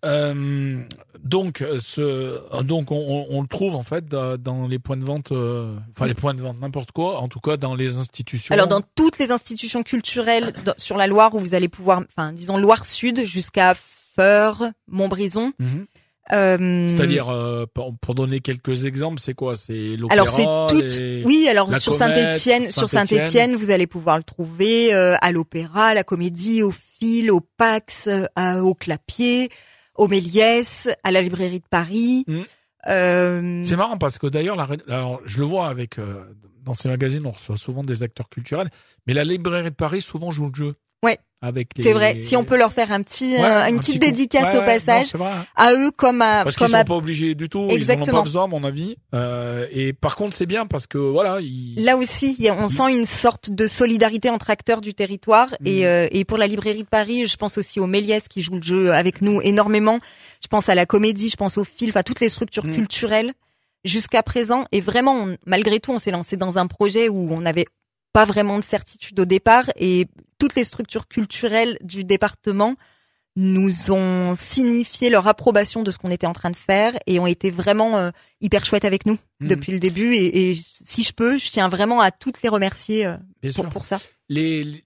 Euh, 0.05 0.81
donc, 1.25 1.61
euh, 1.61 1.81
ce, 1.81 2.63
donc 2.63 2.93
on, 2.93 3.43
le 3.43 3.49
trouve 3.49 3.75
en 3.75 3.83
fait 3.83 4.07
dans 4.07 4.69
les 4.69 4.79
points 4.79 4.97
de 4.97 5.05
vente, 5.05 5.33
euh, 5.33 5.77
enfin 5.97 6.07
les 6.07 6.15
points 6.15 6.35
de 6.35 6.41
vente, 6.41 6.61
n'importe 6.61 6.93
quoi, 6.93 7.19
en 7.19 7.27
tout 7.27 7.41
cas 7.41 7.57
dans 7.57 7.75
les 7.75 7.97
institutions. 7.97 8.55
Alors 8.55 8.69
dans 8.69 8.83
toutes 8.95 9.19
les 9.19 9.33
institutions 9.33 9.83
culturelles 9.83 10.53
dans- 10.65 10.75
sur 10.77 10.97
la 10.97 11.09
Loire 11.09 11.35
où 11.35 11.41
vous 11.41 11.55
allez 11.55 11.69
pouvoir, 11.69 12.03
enfin 12.09 12.33
disons 12.33 12.59
Loire 12.59 12.85
Sud 12.85 13.25
jusqu'à 13.25 13.75
Feur, 14.15 14.63
Montbrison. 14.87 15.53
Mhm. 15.59 15.87
Euh, 16.33 16.89
C'est-à-dire, 16.89 17.29
euh, 17.29 17.67
pour, 17.73 17.97
pour 17.99 18.15
donner 18.15 18.41
quelques 18.41 18.85
exemples, 18.85 19.21
c'est 19.21 19.35
quoi? 19.35 19.57
C'est 19.57 19.97
l'opéra 19.97 20.13
alors 20.13 20.29
c'est 20.29 20.45
toutes. 20.69 20.99
les- 20.99 21.23
Oui, 21.25 21.47
alors 21.51 21.71
la 21.71 21.79
sur 21.79 21.93
Saint-Étienne, 21.95 22.71
sur 22.73 22.89
Saint-Étienne. 22.89 23.57
Vous 23.57 23.71
allez 23.71 23.87
pouvoir 23.87 24.17
le 24.17 24.23
trouver 24.23 24.95
euh, 24.95 25.17
à 25.21 25.33
l'Opéra, 25.33 25.87
à 25.87 25.95
la 25.95 26.05
Comédie, 26.05 26.63
au 26.63 26.71
Fil, 26.73 27.31
au 27.31 27.41
Pax, 27.41 28.09
à- 28.37 28.63
au 28.63 28.75
Clapier, 28.75 29.49
au 29.97 30.09
Méliès, 30.09 30.89
à 31.05 31.11
la 31.11 31.21
Librairie 31.23 31.59
de 31.61 31.65
Paris. 31.69 32.25
Euh, 32.89 33.63
C'est 33.65 33.77
marrant 33.77 33.99
parce 33.99 34.19
que 34.19 34.27
d'ailleurs, 34.27 34.57
la, 34.57 34.65
ré- 34.65 34.79
alors, 34.89 35.21
je 35.27 35.39
le 35.39 35.45
vois 35.45 35.69
avec 35.69 35.99
dans 36.65 36.75
ces 36.75 36.89
magazines, 36.89 37.25
on 37.27 37.31
reçoit 37.31 37.57
souvent 37.57 37.83
des 37.85 38.03
acteurs 38.03 38.29
culturels, 38.29 38.69
mais 39.07 39.15
la 39.15 39.25
librairie 39.25 39.71
de 39.71 39.75
Paris 39.75 40.01
souvent 40.03 40.31
joue 40.31 40.49
le 40.49 40.55
jeu. 40.55 40.75
Ouais. 41.03 41.19
Avec 41.43 41.69
les... 41.77 41.83
C'est 41.85 41.95
vrai. 41.95 42.19
Si 42.19 42.37
on 42.37 42.45
peut 42.45 42.59
leur 42.59 42.71
faire 42.71 42.93
un 42.93 43.03
petit, 43.03 43.33
Ouais, 43.37 43.43
euh, 43.43 43.63
un 43.63 43.69
une 43.69 43.79
petit 43.79 43.93
petite 43.99 44.03
dédicace 44.03 44.53
Ouais, 44.55 44.59
au 44.61 44.63
passage, 44.63 45.05
non, 45.05 45.09
c'est 45.13 45.17
vrai. 45.19 45.31
à 45.57 45.73
eux 45.73 45.91
comme 45.97 46.21
à 46.21 46.43
Parce 46.45 46.55
qu'ils 46.55 46.67
comme 46.67 46.73
sont 46.75 46.81
à 46.81 46.85
pas 46.85 46.95
obligés 46.95 47.35
du 47.35 47.49
tout, 47.49 47.67
Exactement. 47.71 48.05
ils 48.05 48.11
en 48.11 48.13
ont 48.13 48.19
pas 48.19 48.25
besoin, 48.25 48.45
à 48.45 48.47
mon 48.47 48.63
avis. 48.63 48.97
Euh, 49.15 49.67
et 49.71 49.95
par 49.95 50.17
contre, 50.17 50.37
c'est 50.37 50.45
bien 50.45 50.67
parce 50.67 50.87
que 50.87 50.99
voilà, 50.99 51.39
ils... 51.41 51.83
Là 51.83 51.97
aussi, 51.97 52.47
on 52.59 52.69
sent 52.69 52.93
une 52.95 53.07
sorte 53.07 53.51
de 53.51 53.67
solidarité 53.67 54.29
entre 54.29 54.51
acteurs 54.51 54.83
du 54.83 54.93
territoire. 54.93 55.49
Et, 55.65 55.81
Mhm. 55.81 55.85
euh, 55.87 56.09
et 56.11 56.27
pour 56.27 56.37
la 56.37 56.47
librairie 56.47 56.83
de 56.83 56.89
Paris, 56.89 57.27
je 57.27 57.37
pense 57.39 57.57
aussi 57.57 57.81
au 57.81 57.87
Méliès 57.87 58.29
qui 58.29 58.43
joue 58.43 58.57
le 58.57 58.63
jeu 58.63 58.93
avec 58.93 59.23
nous 59.23 59.41
énormément. 59.41 59.99
Je 60.43 60.49
pense 60.49 60.69
à 60.69 60.75
la 60.75 60.85
comédie, 60.85 61.31
je 61.31 61.37
pense 61.37 61.57
au 61.57 61.65
film, 61.65 61.93
à 61.95 62.03
toutes 62.03 62.21
les 62.21 62.29
structures 62.29 62.67
Mhm. 62.67 62.75
culturelles 62.75 63.33
jusqu'à 63.83 64.23
présent. 64.23 64.67
Et 64.73 64.83
vraiment, 64.83 65.15
on- 65.15 65.37
malgré 65.47 65.81
tout, 65.81 65.93
on 65.93 65.99
s'est 65.99 66.11
lancé 66.11 66.37
dans 66.37 66.59
un 66.59 66.67
projet 66.67 67.09
où 67.09 67.33
on 67.33 67.41
n'avait 67.41 67.65
pas 68.13 68.25
vraiment 68.25 68.59
de 68.59 68.65
certitude 68.65 69.19
au 69.21 69.25
départ. 69.25 69.71
Et 69.77 70.07
toutes 70.39 70.55
les 70.57 70.65
structures 70.65 71.07
culturelles 71.09 71.79
du 71.83 72.05
département 72.05 72.77
nous 73.37 73.93
ont 73.93 74.35
signifié 74.37 75.09
leur 75.09 75.29
approbation 75.29 75.83
de 75.85 75.91
ce 75.93 75.99
qu'on 75.99 76.11
était 76.11 76.27
en 76.27 76.33
train 76.33 76.51
de 76.51 76.57
faire 76.57 76.95
et 77.07 77.21
ont 77.21 77.27
été 77.29 77.51
vraiment 77.53 77.97
euh, 77.97 78.11
hyper 78.41 78.65
chouettes 78.65 78.85
avec 78.85 79.07
nous 79.07 79.19
Mhm. 79.41 79.49
depuis 79.49 79.73
le 79.73 79.79
début. 79.79 80.15
Et, 80.15 80.51
et 80.51 80.59
si 80.61 81.05
je 81.05 81.13
peux, 81.13 81.39
je 81.39 81.51
tiens 81.51 81.69
vraiment 81.69 82.01
à 82.01 82.11
toutes 82.11 82.43
les 82.43 82.49
remercier 82.51 83.07
euh, 83.07 83.17
pour, 83.71 83.85
ça. 83.85 84.01
Les, 84.29 84.65
les- 84.65 84.85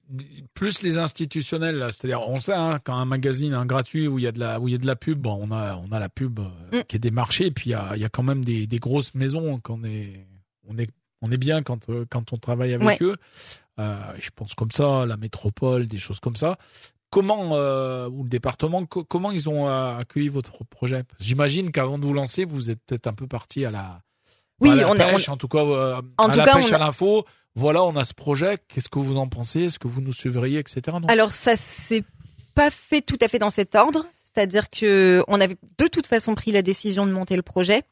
plus 0.52 0.82
les 0.82 0.98
institutionnels, 0.98 1.88
c'est-à-dire 1.90 2.20
on 2.28 2.38
sait 2.38 2.52
hein, 2.52 2.78
quand 2.84 2.94
un 2.94 3.04
magazine 3.06 3.54
un 3.54 3.66
gratuit 3.66 4.06
où 4.06 4.18
il 4.18 4.22
y 4.22 4.26
a 4.28 4.32
de 4.32 4.38
la 4.40 4.60
où 4.60 4.68
il 4.68 4.72
y 4.72 4.74
a 4.74 4.78
de 4.78 4.86
la 4.86 4.94
pub, 4.94 5.18
bon, 5.18 5.38
on 5.42 5.50
a 5.50 5.76
on 5.76 5.90
a 5.90 5.98
la 5.98 6.08
pub 6.10 6.38
euh, 6.38 6.44
Mm. 6.78 6.82
qui 6.86 6.96
est 6.96 7.00
démarchée, 7.00 7.46
et 7.46 7.50
puis 7.50 7.70
il 7.70 7.72
y 7.72 7.74
a, 7.74 7.92
il 7.96 8.02
y 8.02 8.04
a 8.04 8.08
quand 8.08 8.22
même 8.22 8.44
des, 8.44 8.66
des 8.68 8.78
grosses 8.78 9.14
maisons 9.14 9.58
qu'on 9.60 9.82
est 9.84 10.26
on 10.68 10.78
est 10.78 10.88
on 11.24 11.30
est 11.32 11.36
bien 11.38 11.62
quand 11.62 11.88
euh, 11.88 12.04
quand 12.10 12.32
on 12.32 12.36
travaille 12.36 12.74
avec 12.74 12.86
Ouais. 12.86 12.98
eux. 13.00 13.16
Euh, 13.80 13.96
je 14.20 14.30
pense 14.34 14.54
comme 14.54 14.70
ça, 14.70 15.04
la 15.06 15.16
métropole, 15.16 15.86
des 15.86 15.98
choses 15.98 16.20
comme 16.20 16.36
ça. 16.36 16.56
Comment 17.10 17.50
euh, 17.52 18.08
ou 18.08 18.22
le 18.24 18.28
département, 18.28 18.84
co- 18.86 19.04
comment 19.04 19.30
ils 19.32 19.48
ont 19.48 19.68
euh, 19.68 19.96
accueilli 19.96 20.28
votre 20.28 20.64
projet? 20.64 21.02
J'imagine 21.18 21.70
qu'avant 21.72 21.98
de 21.98 22.04
vous 22.04 22.14
lancer, 22.14 22.44
vous 22.44 22.70
êtes 22.70 22.80
peut-être 22.86 23.06
un 23.06 23.14
peu 23.14 23.26
parti 23.26 23.64
à 23.64 23.70
la 23.70 24.00
Oui, 24.60 24.70
à 24.70 24.74
la 24.76 24.88
on 24.90 24.94
a- 25.00 25.10
pêche, 25.12 25.28
en 25.28 25.36
tout 25.36 25.48
cas 25.48 25.58
euh, 25.64 26.00
En 26.18 26.28
à 26.28 26.32
tout 26.32 26.38
la 26.38 26.44
cas, 26.44 26.54
pêche 26.54 26.70
on 26.70 26.72
a- 26.72 26.76
à 26.76 26.78
l'info. 26.78 27.24
Voilà, 27.56 27.84
on 27.84 27.94
a 27.96 28.04
ce 28.04 28.14
projet. 28.14 28.58
Qu'est-ce 28.68 28.88
que 28.88 28.98
vous 28.98 29.16
en 29.16 29.28
pensez? 29.28 29.62
Est-ce 29.62 29.78
que 29.78 29.86
vous 29.88 30.00
nous 30.00 30.12
suivriez, 30.12 30.58
etc. 30.58 30.82
Non 31.00 31.06
Alors 31.08 31.32
ça 31.32 31.56
s'est 31.56 32.02
pas 32.56 32.70
fait 32.70 33.00
tout 33.00 33.18
à 33.20 33.28
fait 33.28 33.38
dans 33.38 33.50
cet 33.50 33.74
ordre, 33.76 34.04
c'est-à-dire 34.22 34.70
que 34.70 35.22
on 35.28 35.40
avait 35.40 35.56
de 35.78 35.86
toute 35.88 36.06
façon 36.08 36.34
pris 36.34 36.50
la 36.52 36.62
décision 36.62 37.06
de 37.06 37.12
monter 37.12 37.36
le 37.36 37.42
projet 37.42 37.82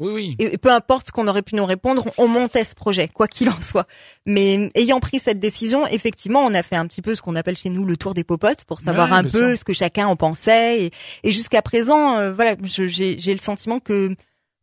Oui, 0.00 0.12
oui. 0.12 0.36
et 0.40 0.58
peu 0.58 0.70
importe 0.72 1.06
ce 1.06 1.12
qu'on 1.12 1.28
aurait 1.28 1.42
pu 1.42 1.54
nous 1.54 1.64
répondre, 1.64 2.06
on 2.18 2.26
montait 2.26 2.64
ce 2.64 2.74
projet, 2.74 3.06
quoi 3.08 3.28
qu'il 3.28 3.48
en 3.48 3.60
soit. 3.62 3.86
Mais 4.26 4.68
ayant 4.74 4.98
pris 4.98 5.20
cette 5.20 5.38
décision, 5.38 5.86
effectivement, 5.86 6.40
on 6.44 6.52
a 6.52 6.62
fait 6.64 6.74
un 6.74 6.86
petit 6.88 7.00
peu 7.02 7.14
ce 7.14 7.22
qu'on 7.22 7.36
appelle 7.36 7.56
chez 7.56 7.70
nous 7.70 7.84
le 7.84 7.96
tour 7.96 8.12
des 8.12 8.24
popotes 8.24 8.64
pour 8.64 8.80
savoir 8.80 9.08
Ouais, 9.10 9.16
un 9.18 9.22
peu 9.24 9.56
ce 9.56 9.64
que 9.64 9.72
chacun 9.72 10.08
en 10.08 10.16
pensait. 10.16 10.84
Et, 10.86 10.90
et 11.22 11.30
jusqu'à 11.30 11.62
présent, 11.62 12.16
euh, 12.18 12.32
voilà, 12.34 12.56
j'ai 12.64 13.18
j'ai 13.18 13.32
le 13.32 13.38
sentiment 13.38 13.78
que 13.78 14.14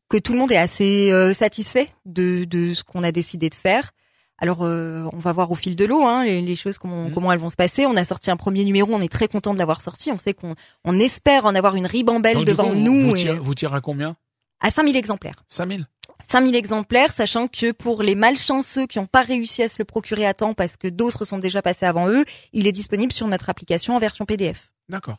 que 0.09 0.17
tout 0.17 0.33
le 0.33 0.39
monde 0.39 0.51
est 0.51 0.57
assez 0.57 1.11
euh, 1.13 1.33
satisfait 1.33 1.87
de 2.05 2.43
de 2.43 2.73
ce 2.73 2.83
qu'on 2.83 3.01
a 3.03 3.13
décidé 3.13 3.49
de 3.49 3.55
faire. 3.55 3.91
Alors, 4.37 4.63
euh, 4.63 5.07
on 5.13 5.17
va 5.19 5.31
voir 5.31 5.49
au 5.51 5.55
fil 5.55 5.75
de 5.77 5.85
l'eau 5.85 6.03
hein, 6.03 6.25
les, 6.25 6.41
les 6.41 6.55
choses 6.57 6.77
comment 6.77 7.05
Mhm. 7.05 7.13
comment 7.13 7.31
elles 7.31 7.39
vont 7.39 7.49
se 7.51 7.55
passer. 7.55 7.85
On 7.85 7.95
a 7.95 8.03
sorti 8.03 8.31
un 8.31 8.37
premier 8.37 8.65
numéro, 8.65 8.91
on 8.93 8.99
est 8.99 9.07
très 9.11 9.29
content 9.29 9.53
de 9.53 9.59
l'avoir 9.59 9.81
sorti. 9.81 10.11
On 10.11 10.17
sait 10.17 10.33
qu'on 10.33 10.55
on 10.83 10.99
espère 10.99 11.45
en 11.45 11.55
avoir 11.55 11.75
une 11.75 11.85
ribambelle 11.85 12.33
Donc, 12.37 12.45
devant 12.47 12.67
coup, 12.69 12.75
nous 12.75 13.09
Vous, 13.11 13.15
et- 13.15 13.19
tirez, 13.19 13.39
vous 13.39 13.55
tirez 13.55 13.77
à 13.77 13.81
combien? 13.81 14.15
À 14.61 14.71
5000 14.71 14.95
exemplaires. 14.95 15.43
5000 15.49 15.85
5000 16.29 16.55
exemplaires, 16.55 17.11
sachant 17.11 17.47
que 17.49 17.71
pour 17.73 18.03
les 18.03 18.15
malchanceux 18.15 18.87
qui 18.87 18.99
n'ont 18.99 19.05
pas 19.05 19.21
réussi 19.23 19.63
à 19.63 19.69
se 19.69 19.75
le 19.79 19.85
procurer 19.85 20.25
à 20.25 20.33
temps 20.33 20.53
parce 20.53 20.77
que 20.77 20.87
d'autres 20.87 21.25
sont 21.25 21.39
déjà 21.39 21.61
passés 21.61 21.85
avant 21.85 22.07
eux, 22.07 22.23
il 22.53 22.67
est 22.67 22.71
disponible 22.71 23.11
sur 23.11 23.27
notre 23.27 23.49
application 23.49 23.95
en 23.95 23.99
version 23.99 24.25
PDF. 24.25 24.71
D'accord. 24.87 25.17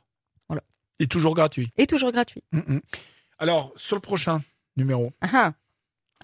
Voilà. 0.49 0.63
Et 1.01 1.07
toujours 1.07 1.35
gratuit. 1.35 1.71
Et 1.77 1.87
toujours 1.87 2.13
gratuit. 2.13 2.43
Mm, 2.53 2.61
mm. 2.77 2.81
Alors, 3.39 3.73
sur 3.77 3.97
le 3.97 4.01
prochain 4.01 4.43
numéro. 4.77 5.13
Ah 5.21 5.29
ah. 5.33 5.53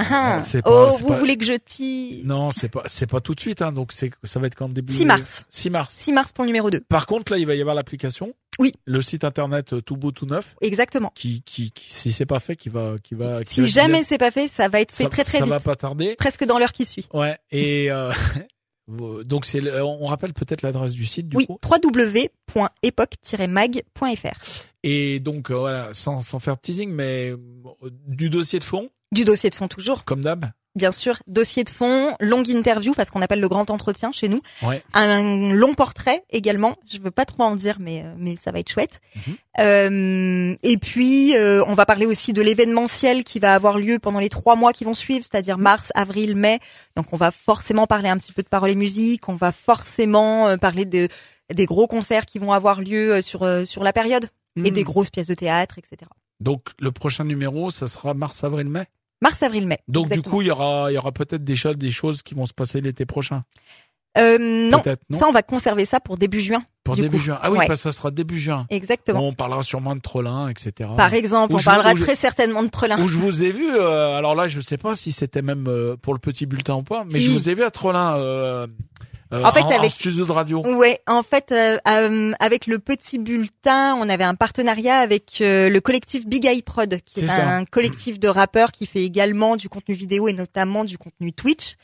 Ah 0.00 0.04
ah. 0.10 0.40
c'est 0.40 0.62
pas- 0.62 0.70
oh, 0.70 0.96
vous 1.00 1.08
pas- 1.08 1.18
voulez 1.18 1.36
que 1.36 1.44
je 1.44 1.54
tease 1.54 2.24
Non, 2.24 2.50
c'est 2.52 2.68
pas, 2.68 2.84
c'est 2.86 3.08
pas 3.08 3.20
tout 3.20 3.34
de 3.34 3.40
suite, 3.40 3.62
hein, 3.62 3.72
donc 3.72 3.92
c'est, 3.92 4.12
ça 4.22 4.38
va 4.38 4.46
être 4.46 4.54
quand 4.54 4.68
début 4.68 4.94
6 4.94 5.04
mars. 5.04 5.44
6 5.50 5.70
mars. 5.70 5.96
6 5.98 6.12
mars 6.12 6.32
pour 6.32 6.44
le 6.44 6.48
numéro 6.48 6.70
2. 6.70 6.80
Par 6.80 7.06
contre, 7.06 7.32
là, 7.32 7.38
il 7.38 7.46
va 7.46 7.56
y 7.56 7.60
avoir 7.60 7.74
l'application. 7.74 8.32
Oui. 8.58 8.74
Le 8.86 9.00
site 9.00 9.22
internet 9.24 9.72
euh, 9.72 9.80
tout 9.80 9.96
beau 9.96 10.10
tout 10.10 10.26
neuf, 10.26 10.56
Exactement. 10.60 11.12
qui, 11.14 11.42
qui, 11.42 11.70
qui 11.70 11.92
si 11.92 12.10
c'est 12.12 12.26
pas 12.26 12.40
fait, 12.40 12.56
qui 12.56 12.68
va, 12.68 12.96
qui 13.02 13.14
va. 13.14 13.42
qui 13.44 13.54
si 13.54 13.60
va- 13.62 13.66
jamais 13.68 14.02
c'est 14.04 14.18
pas 14.18 14.30
fait, 14.32 14.48
ça 14.48 14.68
va 14.68 14.80
être 14.80 14.92
fait 14.92 15.04
ça, 15.04 15.10
très 15.10 15.22
très 15.24 15.38
ça 15.38 15.44
vite. 15.44 15.52
va 15.52 15.60
pas 15.60 15.76
tarder. 15.76 16.16
Presque 16.16 16.44
dans 16.44 16.58
l'heure 16.58 16.72
qui 16.72 16.84
suit. 16.84 17.06
Ouais. 17.14 17.38
Et 17.52 17.90
euh, 17.92 18.12
donc 19.24 19.44
c'est, 19.44 19.60
on 19.80 20.06
rappelle 20.06 20.32
peut-être 20.32 20.62
l'adresse 20.62 20.92
du 20.92 21.06
site 21.06 21.28
du 21.28 21.36
oui, 21.36 21.46
coup. 21.46 21.58
www.epoque-mag.fr. 21.64 24.40
Et 24.84 25.18
donc 25.20 25.50
euh, 25.50 25.56
voilà, 25.56 25.92
sans, 25.94 26.22
sans 26.22 26.38
faire 26.38 26.56
de 26.56 26.60
teasing, 26.60 26.90
mais 26.90 27.34
du 28.06 28.30
dossier 28.30 28.58
de 28.58 28.64
fond, 28.64 28.90
Du 29.12 29.24
dossier 29.24 29.50
de 29.50 29.54
fond 29.54 29.68
toujours. 29.68 30.04
comme 30.04 30.20
d'hab. 30.22 30.46
Bien 30.74 30.92
sûr, 30.92 31.18
dossier 31.26 31.64
de 31.64 31.70
fond, 31.70 32.14
longue 32.20 32.48
interview, 32.48 32.92
parce 32.94 33.10
qu'on 33.10 33.22
appelle 33.22 33.40
le 33.40 33.48
grand 33.48 33.70
entretien 33.70 34.12
chez 34.12 34.28
nous. 34.28 34.40
Ouais. 34.62 34.82
Un 34.94 35.52
long 35.54 35.74
portrait 35.74 36.24
également. 36.30 36.76
Je 36.90 36.98
veux 36.98 37.10
pas 37.10 37.24
trop 37.24 37.42
en 37.42 37.56
dire, 37.56 37.78
mais 37.80 38.02
euh, 38.04 38.14
mais 38.16 38.36
ça 38.36 38.52
va 38.52 38.60
être 38.60 38.70
chouette. 38.70 39.00
Mhm. 39.16 39.36
Euh, 39.60 40.56
et 40.62 40.76
puis 40.76 41.36
euh, 41.36 41.64
on 41.66 41.74
va 41.74 41.84
parler 41.84 42.06
aussi 42.06 42.32
de 42.32 42.42
l'événementiel 42.42 43.24
qui 43.24 43.38
va 43.38 43.54
avoir 43.54 43.78
lieu 43.78 43.98
pendant 43.98 44.20
les 44.20 44.28
trois 44.28 44.54
mois 44.54 44.72
qui 44.72 44.84
vont 44.84 44.94
suivre, 44.94 45.24
c'est-à-dire 45.24 45.58
mars, 45.58 45.90
avril, 45.94 46.36
mai. 46.36 46.60
Donc 46.96 47.06
on 47.12 47.16
va 47.16 47.30
forcément 47.30 47.86
parler 47.86 48.08
un 48.08 48.18
petit 48.18 48.32
peu 48.32 48.42
de 48.42 48.48
paroles 48.48 48.70
et 48.70 48.76
musique. 48.76 49.28
On 49.28 49.34
va 49.36 49.52
forcément 49.52 50.48
euh, 50.48 50.56
parler 50.56 50.84
de 50.84 51.08
des 51.52 51.66
gros 51.66 51.86
concerts 51.86 52.26
qui 52.26 52.38
vont 52.38 52.52
avoir 52.52 52.80
lieu 52.80 53.14
euh, 53.14 53.22
sur 53.22 53.46
sur 53.66 53.82
la 53.82 53.92
période 53.92 54.28
et 54.56 54.70
Hmm. 54.70 54.74
des 54.74 54.84
grosses 54.84 55.10
pièces 55.10 55.28
de 55.28 55.34
théâtre, 55.34 55.78
etc. 55.78 56.10
Donc 56.40 56.70
le 56.78 56.90
prochain 56.90 57.24
numéro, 57.24 57.70
ça 57.70 57.86
sera 57.86 58.14
mars, 58.14 58.44
avril, 58.44 58.68
mai? 58.68 58.86
Mars, 59.22 59.42
avril, 59.42 59.66
mai. 59.66 59.78
Donc 59.88 60.10
du 60.10 60.22
coup, 60.22 60.42
il 60.42 60.48
y 60.48 60.50
aura, 60.50 60.90
il 60.90 60.94
y 60.94 60.98
aura 60.98 61.12
peut-être 61.12 61.42
des 61.44 61.56
choses, 61.56 61.76
des 61.76 61.90
choses 61.90 62.22
qui 62.22 62.34
vont 62.34 62.46
se 62.46 62.52
passer 62.54 62.80
l'été 62.80 63.04
prochain. 63.06 63.40
Euh, 64.16 64.38
non, 64.70 64.82
ça 64.84 65.28
on 65.28 65.32
va 65.32 65.42
conserver 65.42 65.84
ça 65.84 66.00
pour 66.00 66.16
début 66.16 66.40
juin. 66.40 66.64
Pour 66.82 66.96
début 66.96 67.18
coup. 67.18 67.22
juin. 67.22 67.38
Ah 67.42 67.50
oui, 67.52 67.58
Ouais. 67.58 67.66
parce 67.68 67.82
que 67.82 67.90
ça 67.90 67.96
sera 67.96 68.10
début 68.10 68.38
juin. 68.38 68.66
Exactement. 68.70 69.20
On 69.28 69.32
parlera 69.34 69.62
sûrement 69.62 69.94
de 69.94 70.00
Trollin, 70.00 70.48
etc. 70.48 70.90
Par 70.96 71.14
exemple, 71.14 71.52
Où 71.52 71.58
on 71.58 71.62
parlera 71.62 71.94
je- 71.94 72.00
très 72.02 72.16
certainement 72.16 72.62
de 72.64 72.68
Trelin. 72.68 72.98
Où 73.00 73.06
je 73.06 73.18
vous 73.18 73.44
ai 73.44 73.50
vu, 73.52 73.68
euh, 73.76 74.16
alors 74.16 74.34
là, 74.34 74.48
je 74.48 74.60
sais 74.60 74.78
pas 74.78 74.96
si 74.96 75.12
c'était 75.12 75.42
même 75.42 75.66
euh, 75.68 75.96
pour 76.00 76.14
le 76.14 76.18
petit 76.18 76.46
bulletin 76.46 76.76
ou 76.76 76.82
pas, 76.82 77.04
mais 77.04 77.20
Si. 77.20 77.26
je 77.26 77.30
vous 77.30 77.48
ai 77.50 77.54
vu 77.54 77.62
à 77.62 77.70
Trollin, 77.70 78.16
euh, 79.32 79.42
En 79.44 79.52
fait, 79.52 79.62
en, 79.62 79.68
avec- 79.70 79.90
studio 79.92 80.24
de 80.24 80.32
radio. 80.32 80.66
Ouais, 80.66 81.00
en 81.06 81.22
fait, 81.22 81.52
euh, 81.52 81.76
euh, 81.88 82.32
avec 82.40 82.66
le 82.66 82.78
petit 82.78 83.18
bulletin, 83.18 83.94
on 83.96 84.08
avait 84.08 84.24
un 84.24 84.34
partenariat 84.34 84.98
avec 84.98 85.38
euh, 85.40 85.68
le 85.68 85.80
collectif 85.80 86.26
Big 86.26 86.46
Eye 86.46 86.62
Prod, 86.62 87.00
qui 87.04 87.20
est, 87.20 87.30
un 87.30 87.64
collectif 87.64 88.18
de 88.18 88.28
rappeurs 88.28 88.72
qui 88.72 88.86
fait 88.86 89.02
également 89.04 89.56
du 89.56 89.68
contenu 89.68 89.94
vidéo 89.94 90.28
et 90.28 90.32
notamment 90.32 90.84
du 90.84 90.98
contenu 90.98 91.32
Twitch. 91.32 91.74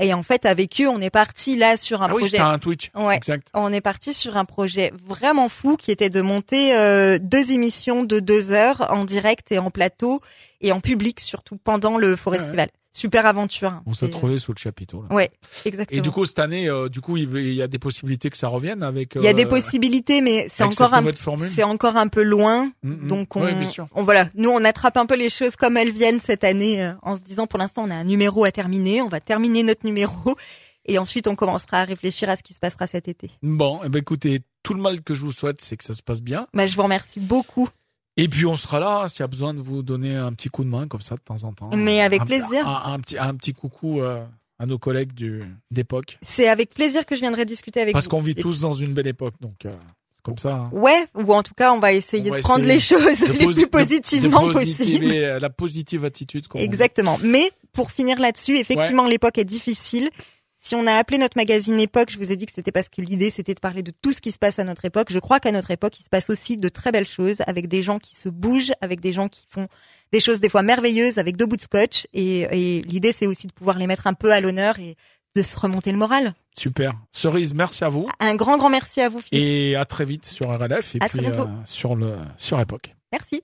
Et 0.00 0.14
en 0.14 0.22
fait, 0.22 0.46
avec 0.46 0.80
eux, 0.80 0.88
on 0.88 1.00
est 1.00 1.10
parti 1.10 1.56
là 1.56 1.76
sur 1.76 2.00
un 2.02 2.06
Ah 2.06 2.14
oui, 2.14 2.20
projet. 2.22 2.30
c'était 2.30 2.42
un 2.42 2.58
Twitch. 2.58 2.90
Ouais. 2.96 3.16
Exact. 3.16 3.48
On 3.54 3.72
est 3.72 3.80
parti 3.82 4.14
sur 4.14 4.36
un 4.38 4.44
projet 4.46 4.92
vraiment 5.06 5.48
fou 5.48 5.76
qui 5.76 5.90
était 5.90 6.08
de 6.10 6.20
monter 6.22 6.74
euh, 6.76 7.18
deux 7.20 7.50
émissions 7.52 8.02
de 8.04 8.18
deux 8.18 8.52
heures 8.52 8.86
en 8.90 9.04
direct 9.04 9.52
et 9.52 9.58
en 9.58 9.70
plateau 9.70 10.18
et 10.62 10.72
en 10.72 10.80
public 10.80 11.20
surtout 11.20 11.58
pendant 11.62 11.98
le 11.98 12.16
Forestival. 12.16 12.68
Super 12.94 13.24
aventure. 13.24 13.70
hein. 13.70 13.82
On 13.86 13.94
s'est 13.94 14.10
trouvé 14.10 14.36
sous 14.36 14.52
le 14.52 14.58
chapiteau. 14.58 15.02
Là. 15.08 15.14
Ouais, 15.16 15.30
exactement. 15.64 15.98
Et 15.98 16.02
du 16.02 16.10
coup, 16.10 16.26
cette 16.26 16.40
année, 16.40 16.68
euh, 16.68 16.90
du 16.90 17.00
coup, 17.00 17.16
il 17.16 17.54
y 17.54 17.62
a 17.62 17.66
des 17.66 17.78
possibilités 17.78 18.28
que 18.28 18.36
ça 18.36 18.48
revienne 18.48 18.82
avec. 18.82 19.14
il 19.14 19.22
y 19.22 19.28
a 19.28 19.32
des 19.32 19.46
euh, 19.46 19.48
possibilités, 19.48 20.20
mais 20.20 20.46
c'est 20.50 20.62
encore 20.62 20.92
un 20.92 21.02
c'est 21.54 21.62
encore 21.62 21.96
un 21.96 22.08
peu 22.08 22.22
loin. 22.22 22.66
Mm, 22.82 22.90
mm. 22.90 23.08
Donc 23.08 23.34
on, 23.36 23.44
Ouais, 23.44 23.54
bien 23.54 23.66
sûr. 23.66 23.86
on- 23.94 24.02
voilà, 24.04 24.26
nous 24.34 24.50
on 24.50 24.62
attrape 24.62 24.98
un 24.98 25.06
peu 25.06 25.16
les 25.16 25.30
choses 25.30 25.56
comme 25.56 25.78
elles 25.78 25.90
viennent 25.90 26.20
cette 26.20 26.44
année 26.44 26.84
euh, 26.84 26.92
en 27.00 27.16
se 27.16 27.22
disant 27.22 27.46
pour 27.46 27.58
l'instant 27.58 27.84
on 27.86 27.90
a 27.90 27.94
un 27.94 28.04
numéro 28.04 28.44
à 28.44 28.50
terminer, 28.50 29.00
on 29.00 29.08
va 29.08 29.20
terminer 29.20 29.62
notre 29.62 29.81
numéro 29.84 30.36
et 30.86 30.98
ensuite 30.98 31.26
on 31.28 31.34
commencera 31.36 31.78
à 31.78 31.84
réfléchir 31.84 32.28
à 32.28 32.36
ce 32.36 32.42
qui 32.42 32.54
se 32.54 32.60
passera 32.60 32.86
cet 32.86 33.08
été. 33.08 33.30
Bon, 33.42 33.80
eh 33.84 33.88
ben 33.88 33.98
écoutez, 34.00 34.40
tout 34.62 34.74
le 34.74 34.80
mal 34.80 35.02
que 35.02 35.14
je 35.14 35.24
vous 35.24 35.32
souhaite, 35.32 35.60
c'est 35.60 35.76
que 35.76 35.84
ça 35.84 35.94
se 35.94 36.02
passe 36.02 36.20
bien. 36.22 36.46
Bah, 36.54 36.66
je 36.66 36.74
vous 36.76 36.82
remercie 36.82 37.20
beaucoup. 37.20 37.68
Et 38.16 38.28
puis 38.28 38.44
on 38.46 38.56
sera 38.56 38.78
là 38.78 39.06
s'il 39.08 39.20
y 39.20 39.22
a 39.22 39.26
besoin 39.28 39.54
de 39.54 39.60
vous 39.60 39.82
donner 39.82 40.14
un 40.16 40.32
petit 40.34 40.48
coup 40.50 40.64
de 40.64 40.68
main 40.68 40.86
comme 40.86 41.00
ça 41.00 41.14
de 41.14 41.20
temps 41.22 41.44
en 41.44 41.52
temps. 41.52 41.70
Mais 41.74 42.02
avec 42.02 42.20
Un- 42.22 42.26
plaisir. 42.26 42.68
Un, 42.68 42.92
un 42.94 43.00
petit 43.00 43.16
un 43.16 43.34
petit 43.34 43.52
coucou 43.54 44.02
euh, 44.02 44.22
à 44.58 44.66
nos 44.66 44.78
collègues 44.78 45.12
du 45.14 45.40
d'époque 45.70 46.18
C'est 46.22 46.46
avec 46.48 46.74
plaisir 46.74 47.06
que 47.06 47.14
je 47.16 47.20
viendrai 47.20 47.44
discuter 47.46 47.80
avec 47.80 47.92
parce 47.94 48.04
vous. 48.04 48.10
qu'on 48.10 48.20
vit 48.20 48.32
Et- 48.32 48.42
tous 48.42 48.60
dans 48.60 48.72
une 48.74 48.92
belle 48.92 49.06
époque 49.06 49.34
donc 49.40 49.64
euh, 49.64 49.72
c'est 50.12 50.22
comme 50.22 50.36
ça. 50.36 50.54
hein. 50.56 50.70
Ouais, 50.72 51.06
ou 51.14 51.32
en 51.32 51.42
tout 51.42 51.54
cas 51.54 51.72
on 51.72 51.78
va 51.80 51.94
essayer 51.94 52.30
On 52.30 52.34
va 52.34 52.38
de 52.40 52.42
prendre 52.42 52.68
essayer 52.68 52.74
les 52.74 52.80
choses 53.16 53.28
les 53.38 53.46
plus 53.46 53.66
positivement 53.66 54.50
possible. 54.52 55.06
la 55.06 55.50
positive 55.50 56.04
attitude. 56.04 56.46
Exactement. 56.56 57.18
Mais 57.24 57.50
pour 57.72 57.90
finir 57.90 58.18
là-dessus, 58.20 58.56
effectivement, 58.58 59.06
l'époque 59.06 59.38
est 59.38 59.44
difficile. 59.44 60.10
Si 60.64 60.76
on 60.76 60.86
a 60.86 60.92
appelé 60.94 61.18
notre 61.18 61.36
magazine 61.36 61.80
Époque, 61.80 62.10
je 62.10 62.18
vous 62.18 62.30
ai 62.30 62.36
dit 62.36 62.46
que 62.46 62.52
c'était 62.52 62.70
parce 62.70 62.88
que 62.88 63.00
l'idée 63.00 63.30
c'était 63.32 63.52
de 63.54 63.58
parler 63.58 63.82
de 63.82 63.90
tout 64.00 64.12
ce 64.12 64.20
qui 64.20 64.30
se 64.30 64.38
passe 64.38 64.60
à 64.60 64.64
notre 64.64 64.84
époque. 64.84 65.08
Je 65.10 65.18
crois 65.18 65.40
qu'à 65.40 65.50
notre 65.50 65.72
époque, 65.72 65.98
il 65.98 66.04
se 66.04 66.08
passe 66.08 66.30
aussi 66.30 66.56
de 66.56 66.68
très 66.68 66.92
belles 66.92 67.06
choses 67.08 67.38
avec 67.48 67.66
des 67.66 67.82
gens 67.82 67.98
qui 67.98 68.14
se 68.14 68.28
bougent, 68.28 68.70
avec 68.80 69.00
des 69.00 69.12
gens 69.12 69.28
qui 69.28 69.46
font 69.50 69.66
des 70.12 70.20
choses 70.20 70.40
des 70.40 70.48
fois 70.48 70.62
merveilleuses 70.62 71.18
avec 71.18 71.36
deux 71.36 71.46
bouts 71.46 71.56
de 71.56 71.62
scotch. 71.62 72.06
Et, 72.12 72.42
et 72.42 72.82
l'idée 72.82 73.10
c'est 73.10 73.26
aussi 73.26 73.48
de 73.48 73.52
pouvoir 73.52 73.76
les 73.76 73.88
mettre 73.88 74.06
un 74.06 74.14
peu 74.14 74.30
à 74.30 74.38
l'honneur 74.40 74.78
et 74.78 74.94
de 75.34 75.42
se 75.42 75.58
remonter 75.58 75.90
le 75.90 75.98
moral. 75.98 76.32
Super. 76.56 76.92
Cerise, 77.10 77.54
merci 77.54 77.82
à 77.82 77.88
vous 77.88 78.08
Un 78.20 78.36
grand 78.36 78.56
grand 78.56 78.68
merci 78.70 79.00
à 79.00 79.08
vous 79.08 79.20
Philippe. 79.20 79.42
et 79.44 79.74
à 79.74 79.84
très 79.84 80.04
vite 80.04 80.26
sur 80.26 80.48
RLF 80.48 80.94
et 80.94 80.98
À 81.00 81.08
puis 81.08 81.18
très 81.18 81.22
bientôt. 81.22 81.48
euh, 81.48 81.62
sur 81.64 81.96
le 81.96 82.14
sur 82.36 82.60
Époque. 82.60 82.94
Merci. 83.10 83.42